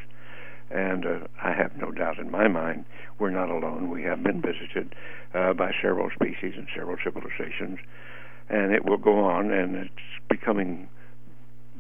And 0.71 1.07
uh, 1.07 1.19
I 1.43 1.53
have 1.53 1.77
no 1.77 1.91
doubt 1.91 2.19
in 2.19 2.31
my 2.31 2.47
mind 2.47 2.85
we're 3.19 3.31
not 3.31 3.49
alone. 3.49 3.91
We 3.91 4.03
have 4.03 4.23
been 4.23 4.43
visited 4.43 4.95
uh, 5.35 5.55
by 5.55 5.73
several 5.83 6.11
species 6.11 6.55
and 6.57 6.69
several 6.77 6.99
civilizations, 7.03 7.79
and 8.51 8.73
it 8.73 8.85
will 8.85 8.99
go 8.99 9.19
on, 9.19 9.51
and 9.51 9.75
it's 9.77 9.91
becoming 10.29 10.89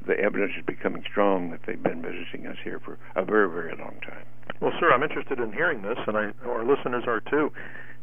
the 0.07 0.18
evidence 0.18 0.52
is 0.59 0.64
becoming 0.64 1.04
strong 1.11 1.50
that 1.50 1.61
they've 1.66 1.83
been 1.83 2.00
visiting 2.00 2.46
us 2.46 2.57
here 2.64 2.81
for 2.81 2.98
a 3.14 3.24
very, 3.24 3.48
very 3.48 3.76
long 3.76 4.00
time. 4.00 4.24
Well, 4.61 4.72
sir, 4.80 4.92
I'm 4.92 5.02
interested 5.02 5.38
in 5.38 5.52
hearing 5.52 5.82
this, 5.82 5.98
and 6.06 6.16
I, 6.16 6.32
our 6.46 6.64
listeners 6.64 7.04
are 7.06 7.20
too. 7.20 7.52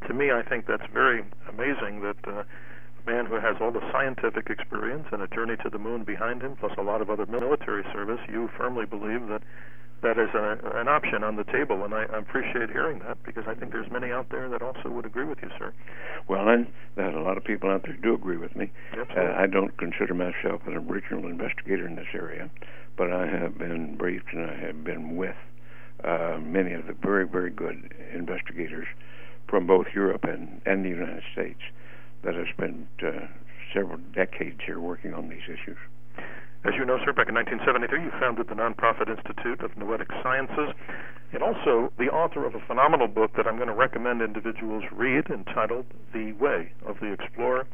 To 0.07 0.13
me, 0.13 0.31
I 0.31 0.41
think 0.41 0.67
that's 0.67 0.85
very 0.93 1.23
amazing 1.49 2.01
that 2.01 2.17
uh, 2.27 2.43
a 2.43 3.09
man 3.09 3.25
who 3.25 3.35
has 3.35 3.55
all 3.59 3.71
the 3.71 3.83
scientific 3.91 4.49
experience 4.49 5.07
and 5.11 5.21
a 5.21 5.27
journey 5.27 5.55
to 5.63 5.69
the 5.69 5.79
moon 5.79 6.03
behind 6.03 6.41
him, 6.41 6.55
plus 6.59 6.71
a 6.77 6.81
lot 6.81 7.01
of 7.01 7.09
other 7.09 7.25
military 7.25 7.83
service, 7.91 8.19
you 8.29 8.49
firmly 8.57 8.85
believe 8.85 9.27
that 9.27 9.41
that 10.01 10.19
is 10.19 10.29
a, 10.35 10.79
an 10.79 10.87
option 10.87 11.23
on 11.23 11.35
the 11.35 11.43
table, 11.45 11.83
and 11.83 11.93
I, 11.93 12.03
I 12.03 12.19
appreciate 12.19 12.69
hearing 12.69 12.99
that 12.99 13.17
because 13.23 13.45
I 13.47 13.55
think 13.55 13.71
there's 13.71 13.89
many 13.91 14.11
out 14.11 14.29
there 14.29 14.47
that 14.49 14.61
also 14.61 14.89
would 14.89 15.05
agree 15.05 15.25
with 15.25 15.39
you, 15.41 15.49
sir. 15.57 15.73
Well, 16.27 16.47
and 16.47 16.67
there's 16.95 17.15
a 17.15 17.19
lot 17.19 17.37
of 17.37 17.43
people 17.43 17.69
out 17.71 17.83
there 17.83 17.97
do 17.97 18.13
agree 18.13 18.37
with 18.37 18.55
me. 18.55 18.71
Uh, 18.93 19.33
I 19.35 19.47
don't 19.47 19.75
consider 19.77 20.13
myself 20.13 20.61
an 20.67 20.75
original 20.75 21.25
investigator 21.25 21.87
in 21.87 21.95
this 21.95 22.13
area, 22.13 22.51
but 22.97 23.11
I 23.11 23.25
have 23.27 23.57
been 23.57 23.95
briefed 23.95 24.31
and 24.31 24.49
I 24.49 24.55
have 24.55 24.83
been 24.83 25.15
with 25.15 25.35
uh, 26.05 26.37
many 26.39 26.73
of 26.73 26.87
the 26.87 26.93
very, 26.93 27.27
very 27.27 27.49
good 27.49 27.93
investigators 28.13 28.87
from 29.49 29.67
both 29.67 29.87
Europe 29.93 30.23
and, 30.23 30.61
and 30.65 30.85
the 30.85 30.89
United 30.89 31.23
States 31.33 31.59
that 32.23 32.35
have 32.35 32.47
spent 32.53 32.87
uh, 33.03 33.27
several 33.73 33.97
decades 34.13 34.59
here 34.65 34.79
working 34.79 35.13
on 35.13 35.29
these 35.29 35.45
issues. 35.45 35.77
As 36.63 36.73
you 36.77 36.85
know, 36.85 36.97
sir, 37.05 37.13
back 37.13 37.29
in 37.29 37.35
1973, 37.35 38.05
you 38.05 38.11
founded 38.19 38.47
the 38.47 38.55
nonprofit 38.55 39.09
Institute 39.09 39.61
of 39.61 39.77
Noetic 39.77 40.09
Sciences, 40.23 40.73
and 41.31 41.43
also 41.43 41.91
the 41.99 42.09
author 42.09 42.45
of 42.45 42.55
a 42.55 42.61
phenomenal 42.65 43.07
book 43.07 43.31
that 43.37 43.45
I'm 43.45 43.57
going 43.57 43.67
to 43.67 43.75
recommend 43.75 44.21
individuals 44.21 44.83
read 44.91 45.29
entitled 45.29 45.85
The 46.13 46.33
Way 46.33 46.71
of 46.85 46.99
the 47.01 47.13
Explorer 47.13 47.67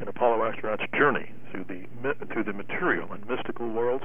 an 0.00 0.08
Apollo 0.08 0.44
astronaut's 0.44 0.84
journey 0.96 1.32
through 1.50 1.64
the 1.64 1.84
through 2.32 2.44
the 2.44 2.52
material 2.52 3.12
and 3.12 3.28
mystical 3.28 3.68
worlds. 3.68 4.04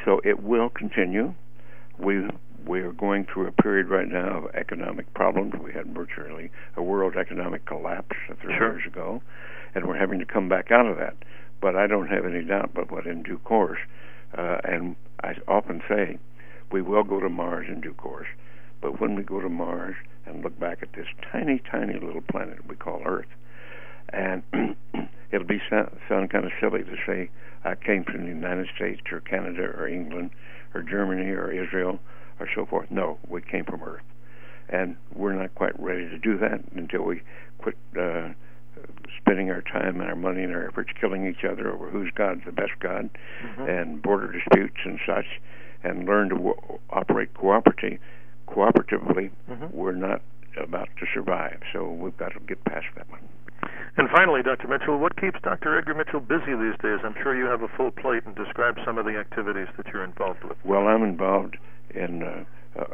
So 0.03 0.21
it 0.23 0.41
will 0.43 0.69
continue. 0.69 1.33
We 1.97 2.27
we 2.65 2.81
are 2.81 2.91
going 2.91 3.25
through 3.31 3.47
a 3.47 3.51
period 3.51 3.89
right 3.89 4.07
now 4.07 4.45
of 4.45 4.55
economic 4.55 5.13
problems. 5.13 5.53
We 5.63 5.71
had 5.71 5.93
virtually 5.93 6.49
a 6.75 6.81
world 6.81 7.15
economic 7.15 7.65
collapse 7.65 8.15
three 8.41 8.55
sure. 8.57 8.73
years 8.73 8.87
ago, 8.87 9.21
and 9.75 9.85
we're 9.87 9.97
having 9.97 10.19
to 10.19 10.25
come 10.25 10.49
back 10.49 10.71
out 10.71 10.87
of 10.87 10.97
that. 10.97 11.15
But 11.61 11.75
I 11.75 11.87
don't 11.87 12.07
have 12.07 12.25
any 12.25 12.43
doubt 12.43 12.71
but 12.73 12.91
what 12.91 13.05
in 13.05 13.23
due 13.23 13.37
course, 13.39 13.79
uh, 14.37 14.57
and 14.63 14.95
I 15.23 15.35
often 15.47 15.81
say, 15.87 16.17
we 16.71 16.81
will 16.81 17.03
go 17.03 17.19
to 17.19 17.29
Mars 17.29 17.67
in 17.69 17.81
due 17.81 17.93
course. 17.93 18.27
But 18.81 18.99
when 18.99 19.15
we 19.15 19.23
go 19.23 19.39
to 19.39 19.49
Mars 19.49 19.95
and 20.25 20.43
look 20.43 20.59
back 20.59 20.79
at 20.81 20.93
this 20.93 21.07
tiny, 21.31 21.61
tiny 21.71 21.93
little 21.93 22.21
planet 22.21 22.67
we 22.67 22.75
call 22.75 23.01
Earth, 23.05 23.27
and 24.09 24.43
it'll 25.35 25.47
be 25.47 25.61
sound, 25.69 25.95
sound 26.07 26.29
kind 26.29 26.45
of 26.45 26.51
silly 26.59 26.83
to 26.83 26.95
say 27.05 27.29
I 27.63 27.75
came 27.75 28.03
from 28.03 28.21
the 28.21 28.29
United 28.29 28.67
States 28.75 29.01
or 29.11 29.19
Canada 29.19 29.63
or 29.63 29.87
England 29.87 30.31
or 30.73 30.81
Germany 30.81 31.31
or 31.31 31.51
Israel 31.51 31.99
or 32.39 32.47
so 32.55 32.65
forth. 32.65 32.89
No, 32.89 33.17
we 33.27 33.41
came 33.41 33.65
from 33.65 33.83
Earth, 33.83 34.03
and 34.69 34.95
we're 35.13 35.33
not 35.33 35.53
quite 35.55 35.79
ready 35.79 36.09
to 36.09 36.17
do 36.17 36.37
that 36.37 36.61
until 36.75 37.03
we 37.03 37.21
quit 37.57 37.77
uh, 37.99 38.29
spending 39.17 39.49
our 39.51 39.61
time 39.61 39.99
and 39.99 40.09
our 40.09 40.15
money 40.15 40.43
and 40.43 40.53
our 40.53 40.67
efforts 40.67 40.91
killing 40.99 41.27
each 41.27 41.43
other 41.43 41.71
over 41.71 41.89
whose 41.89 42.11
God's 42.15 42.41
the 42.45 42.51
best 42.51 42.73
God, 42.79 43.09
mm-hmm. 43.43 43.61
and 43.63 44.01
border 44.01 44.31
disputes 44.31 44.77
and 44.83 44.99
such, 45.05 45.25
and 45.83 46.05
learn 46.05 46.29
to 46.29 46.35
wo- 46.35 46.79
operate 46.89 47.33
cooperatively 47.33 47.99
cooperatively, 48.47 49.31
mm-hmm. 49.49 49.65
we're 49.71 49.91
not 49.91 50.21
about 50.57 50.89
to 50.99 51.05
survive. 51.13 51.59
So 51.73 51.89
we've 51.89 52.17
got 52.17 52.33
to 52.33 52.39
get 52.41 52.63
past 52.65 52.85
that 52.95 53.09
one. 53.09 53.21
And 53.97 54.09
finally, 54.09 54.43
Dr. 54.43 54.67
Mitchell, 54.67 54.97
what 54.97 55.15
keeps 55.19 55.39
Dr. 55.41 55.77
Edgar 55.77 55.93
Mitchell 55.93 56.19
busy 56.19 56.53
these 56.53 56.77
days? 56.81 56.99
I'm 57.03 57.15
sure 57.23 57.35
you 57.35 57.45
have 57.45 57.61
a 57.61 57.69
full 57.77 57.91
plate 57.91 58.23
and 58.25 58.35
describe 58.35 58.75
some 58.85 58.97
of 58.97 59.05
the 59.05 59.17
activities 59.17 59.67
that 59.77 59.87
you're 59.87 60.03
involved 60.03 60.43
with. 60.43 60.57
Well, 60.65 60.87
I'm 60.87 61.03
involved 61.03 61.57
in 61.93 62.23
uh, 62.23 62.43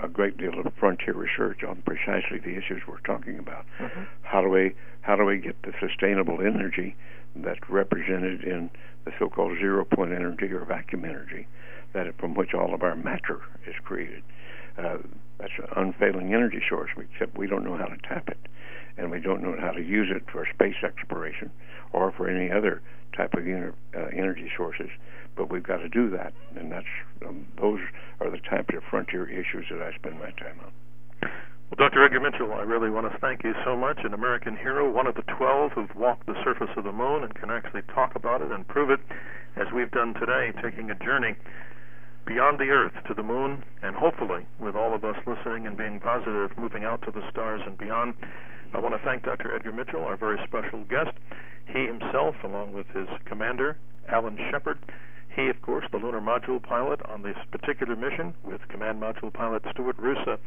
a 0.02 0.08
great 0.08 0.38
deal 0.38 0.60
of 0.60 0.72
frontier 0.80 1.14
research 1.14 1.64
on 1.64 1.82
precisely 1.86 2.38
the 2.38 2.56
issues 2.58 2.84
we're 2.88 3.00
talking 3.00 3.40
about. 3.40 3.66
Mm-hmm. 3.80 4.04
How 4.22 4.42
do 4.42 4.50
we 4.50 4.76
how 5.02 5.16
do 5.16 5.26
we 5.26 5.40
get 5.40 5.56
the 5.64 5.74
sustainable 5.80 6.40
energy 6.42 6.96
that's 7.36 7.60
represented 7.68 8.44
in 8.44 8.70
the 9.06 9.12
so-called 9.18 9.58
zero-point 9.58 10.12
energy 10.12 10.46
or 10.54 10.64
vacuum 10.64 11.06
energy, 11.06 11.48
that 11.94 12.06
from 12.20 12.36
which 12.36 12.54
all 12.54 12.76
of 12.76 12.84
our 12.84 12.96
matter 12.96 13.42
is 13.66 13.74
created? 13.84 14.22
Uh, 14.78 14.98
that's 15.40 15.52
an 15.58 15.68
unfailing 15.76 16.36
energy 16.36 16.62
source, 16.70 16.92
except 16.98 17.36
we 17.36 17.48
don't 17.48 17.66
know 17.66 17.78
how 17.78 17.86
to 17.86 17.98
tap 18.08 18.30
it, 18.30 18.38
and 18.98 19.12
we 19.12 19.20
don't 19.20 19.42
know 19.42 19.56
how 19.60 19.72
to 19.72 19.82
use 19.82 20.10
it 20.14 20.24
for 20.32 20.48
space 20.54 20.76
exploration 20.84 21.52
or 21.94 22.12
for 22.12 22.30
any 22.30 22.52
other 22.52 22.82
type 23.16 23.34
of 23.34 23.44
uh, 23.46 24.08
energy 24.14 24.50
sources. 24.56 24.90
But 25.36 25.52
we've 25.52 25.64
got 25.64 25.78
to 25.78 25.90
do 25.90 26.10
that, 26.12 26.34
and 26.58 26.72
that's 26.72 26.86
um, 27.26 27.48
those 27.60 27.80
are 28.20 28.30
the 28.30 28.40
types 28.50 28.76
of 28.76 28.84
frontier 28.90 29.28
issues 29.30 29.66
that 29.72 29.82
I 29.82 29.96
spend 29.96 30.20
my 30.20 30.32
time 30.32 30.60
on. 30.64 30.72
Well, 31.72 31.88
Dr. 31.88 32.04
Edgar 32.04 32.20
Mitchell, 32.20 32.52
I 32.52 32.64
really 32.64 32.90
want 32.90 33.10
to 33.10 33.18
thank 33.20 33.46
you 33.46 33.54
so 33.64 33.78
much. 33.78 34.00
An 34.04 34.14
American 34.14 34.58
hero, 34.58 34.92
one 34.92 35.08
of 35.08 35.16
the 35.16 35.24
12 35.38 35.72
who've 35.72 35.96
walked 35.96 36.26
the 36.26 36.36
surface 36.44 36.68
of 36.76 36.84
the 36.84 36.92
moon 36.92 37.24
and 37.24 37.34
can 37.34 37.50
actually 37.50 37.84
talk 37.96 38.12
about 38.16 38.42
it 38.42 38.52
and 38.52 38.68
prove 38.68 38.90
it, 38.90 39.00
as 39.56 39.68
we've 39.74 39.92
done 39.92 40.14
today, 40.16 40.52
taking 40.62 40.92
a 40.92 40.96
journey 40.96 41.36
beyond 42.26 42.60
the 42.60 42.70
Earth 42.70 42.94
to 43.08 43.14
the 43.14 43.24
moon, 43.24 43.64
and 43.82 43.96
hopefully, 43.96 44.46
with 44.60 44.76
all 44.76 44.94
of 44.94 45.06
us 45.06 45.16
listening 45.26 45.66
and 45.66 45.78
being 45.78 46.00
positive, 46.00 46.52
moving 46.58 46.84
out 46.84 47.02
to 47.04 47.12
the 47.12 47.24
stars 47.32 47.62
and 47.66 47.78
beyond. 47.78 48.14
I 48.74 48.80
want 48.80 48.96
to 48.96 49.02
thank 49.04 49.24
Dr. 49.24 49.54
Edgar 49.54 49.72
Mitchell, 49.72 50.04
our 50.04 50.16
very 50.16 50.40
special 50.48 50.84
guest. 50.86 51.12
He 51.68 51.86
himself, 51.86 52.36
along 52.44 52.74
with 52.74 52.88
his 52.88 53.08
commander, 53.26 53.78
Alan 54.10 54.38
Shepard, 54.50 54.80
he, 55.36 55.48
of 55.48 55.62
course, 55.62 55.86
the 55.92 55.98
lunar 55.98 56.20
module 56.20 56.62
pilot 56.62 57.00
on 57.06 57.22
this 57.24 57.38
particular 57.52 57.96
mission 57.96 58.34
with 58.44 58.60
command 58.68 59.02
module 59.02 59.32
pilot 59.32 59.64
Stuart 59.72 59.98
Roosa, 59.98 60.38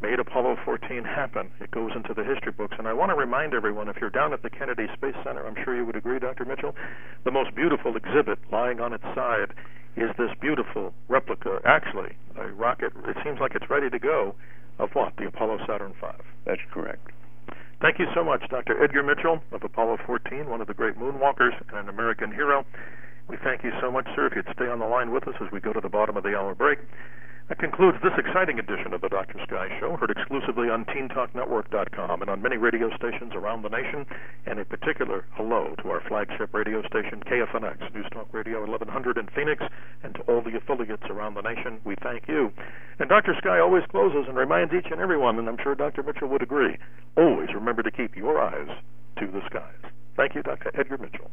made 0.00 0.18
Apollo 0.18 0.56
14 0.64 1.04
happen. 1.04 1.48
It 1.60 1.70
goes 1.70 1.92
into 1.94 2.12
the 2.12 2.24
history 2.24 2.50
books. 2.50 2.74
And 2.78 2.88
I 2.88 2.92
want 2.92 3.10
to 3.10 3.14
remind 3.14 3.54
everyone 3.54 3.88
if 3.88 3.96
you're 4.00 4.10
down 4.10 4.32
at 4.32 4.42
the 4.42 4.50
Kennedy 4.50 4.88
Space 4.94 5.14
Center, 5.22 5.46
I'm 5.46 5.54
sure 5.62 5.76
you 5.76 5.86
would 5.86 5.94
agree, 5.94 6.18
Dr. 6.18 6.44
Mitchell, 6.44 6.74
the 7.24 7.30
most 7.30 7.54
beautiful 7.54 7.96
exhibit 7.96 8.38
lying 8.50 8.80
on 8.80 8.92
its 8.92 9.04
side 9.14 9.54
is 9.96 10.10
this 10.18 10.30
beautiful 10.40 10.92
replica, 11.08 11.60
actually, 11.64 12.16
a 12.36 12.48
rocket, 12.48 12.92
it 13.06 13.16
seems 13.22 13.38
like 13.38 13.54
it's 13.54 13.70
ready 13.70 13.90
to 13.90 13.98
go, 13.98 14.34
of 14.78 14.90
what? 14.94 15.12
The 15.18 15.26
Apollo 15.26 15.58
Saturn 15.68 15.92
V. 16.00 16.06
That's 16.46 16.62
correct. 16.72 17.11
Thank 17.82 17.98
you 17.98 18.06
so 18.14 18.22
much, 18.22 18.48
Dr. 18.48 18.80
Edgar 18.80 19.02
Mitchell 19.02 19.42
of 19.50 19.64
Apollo 19.64 19.98
14, 20.06 20.48
one 20.48 20.60
of 20.60 20.68
the 20.68 20.72
great 20.72 20.96
moonwalkers 20.96 21.50
and 21.68 21.76
an 21.76 21.88
American 21.88 22.30
hero. 22.30 22.64
We 23.26 23.36
thank 23.42 23.64
you 23.64 23.72
so 23.80 23.90
much, 23.90 24.06
sir. 24.14 24.28
If 24.28 24.36
you'd 24.36 24.46
stay 24.54 24.68
on 24.68 24.78
the 24.78 24.86
line 24.86 25.10
with 25.10 25.26
us 25.26 25.34
as 25.44 25.50
we 25.50 25.58
go 25.58 25.72
to 25.72 25.80
the 25.80 25.88
bottom 25.88 26.16
of 26.16 26.22
the 26.22 26.38
hour 26.38 26.54
break. 26.54 26.78
That 27.48 27.58
concludes 27.58 27.98
this 28.02 28.12
exciting 28.16 28.58
edition 28.58 28.94
of 28.94 29.00
the 29.00 29.08
Dr. 29.08 29.38
Sky 29.44 29.68
Show, 29.80 29.96
heard 29.96 30.10
exclusively 30.10 30.70
on 30.70 30.84
TeenTalkNetwork.com 30.86 32.22
and 32.22 32.30
on 32.30 32.40
many 32.40 32.56
radio 32.56 32.88
stations 32.96 33.32
around 33.34 33.62
the 33.62 33.68
nation. 33.68 34.06
And 34.46 34.58
a 34.60 34.64
particular 34.64 35.26
hello 35.32 35.74
to 35.82 35.90
our 35.90 36.00
flagship 36.08 36.54
radio 36.54 36.82
station, 36.86 37.22
KFNX, 37.26 37.92
News 37.94 38.06
Talk 38.12 38.28
Radio 38.32 38.60
1100 38.60 39.18
in 39.18 39.26
Phoenix, 39.34 39.62
and 40.02 40.14
to 40.14 40.20
all 40.22 40.40
the 40.40 40.56
affiliates 40.56 41.04
around 41.10 41.34
the 41.34 41.42
nation. 41.42 41.80
We 41.84 41.96
thank 42.02 42.28
you. 42.28 42.52
And 42.98 43.08
Dr. 43.08 43.34
Sky 43.38 43.58
always 43.58 43.84
closes 43.90 44.26
and 44.28 44.36
reminds 44.36 44.72
each 44.72 44.90
and 44.90 45.00
every 45.00 45.18
one, 45.18 45.38
and 45.38 45.48
I'm 45.48 45.58
sure 45.62 45.74
Dr. 45.74 46.02
Mitchell 46.02 46.28
would 46.28 46.42
agree, 46.42 46.78
always 47.16 47.52
remember 47.54 47.82
to 47.82 47.90
keep 47.90 48.16
your 48.16 48.40
eyes 48.40 48.68
to 49.18 49.26
the 49.26 49.42
skies. 49.46 49.92
Thank 50.16 50.34
you, 50.34 50.42
Dr. 50.42 50.70
Edgar 50.78 50.98
Mitchell. 50.98 51.30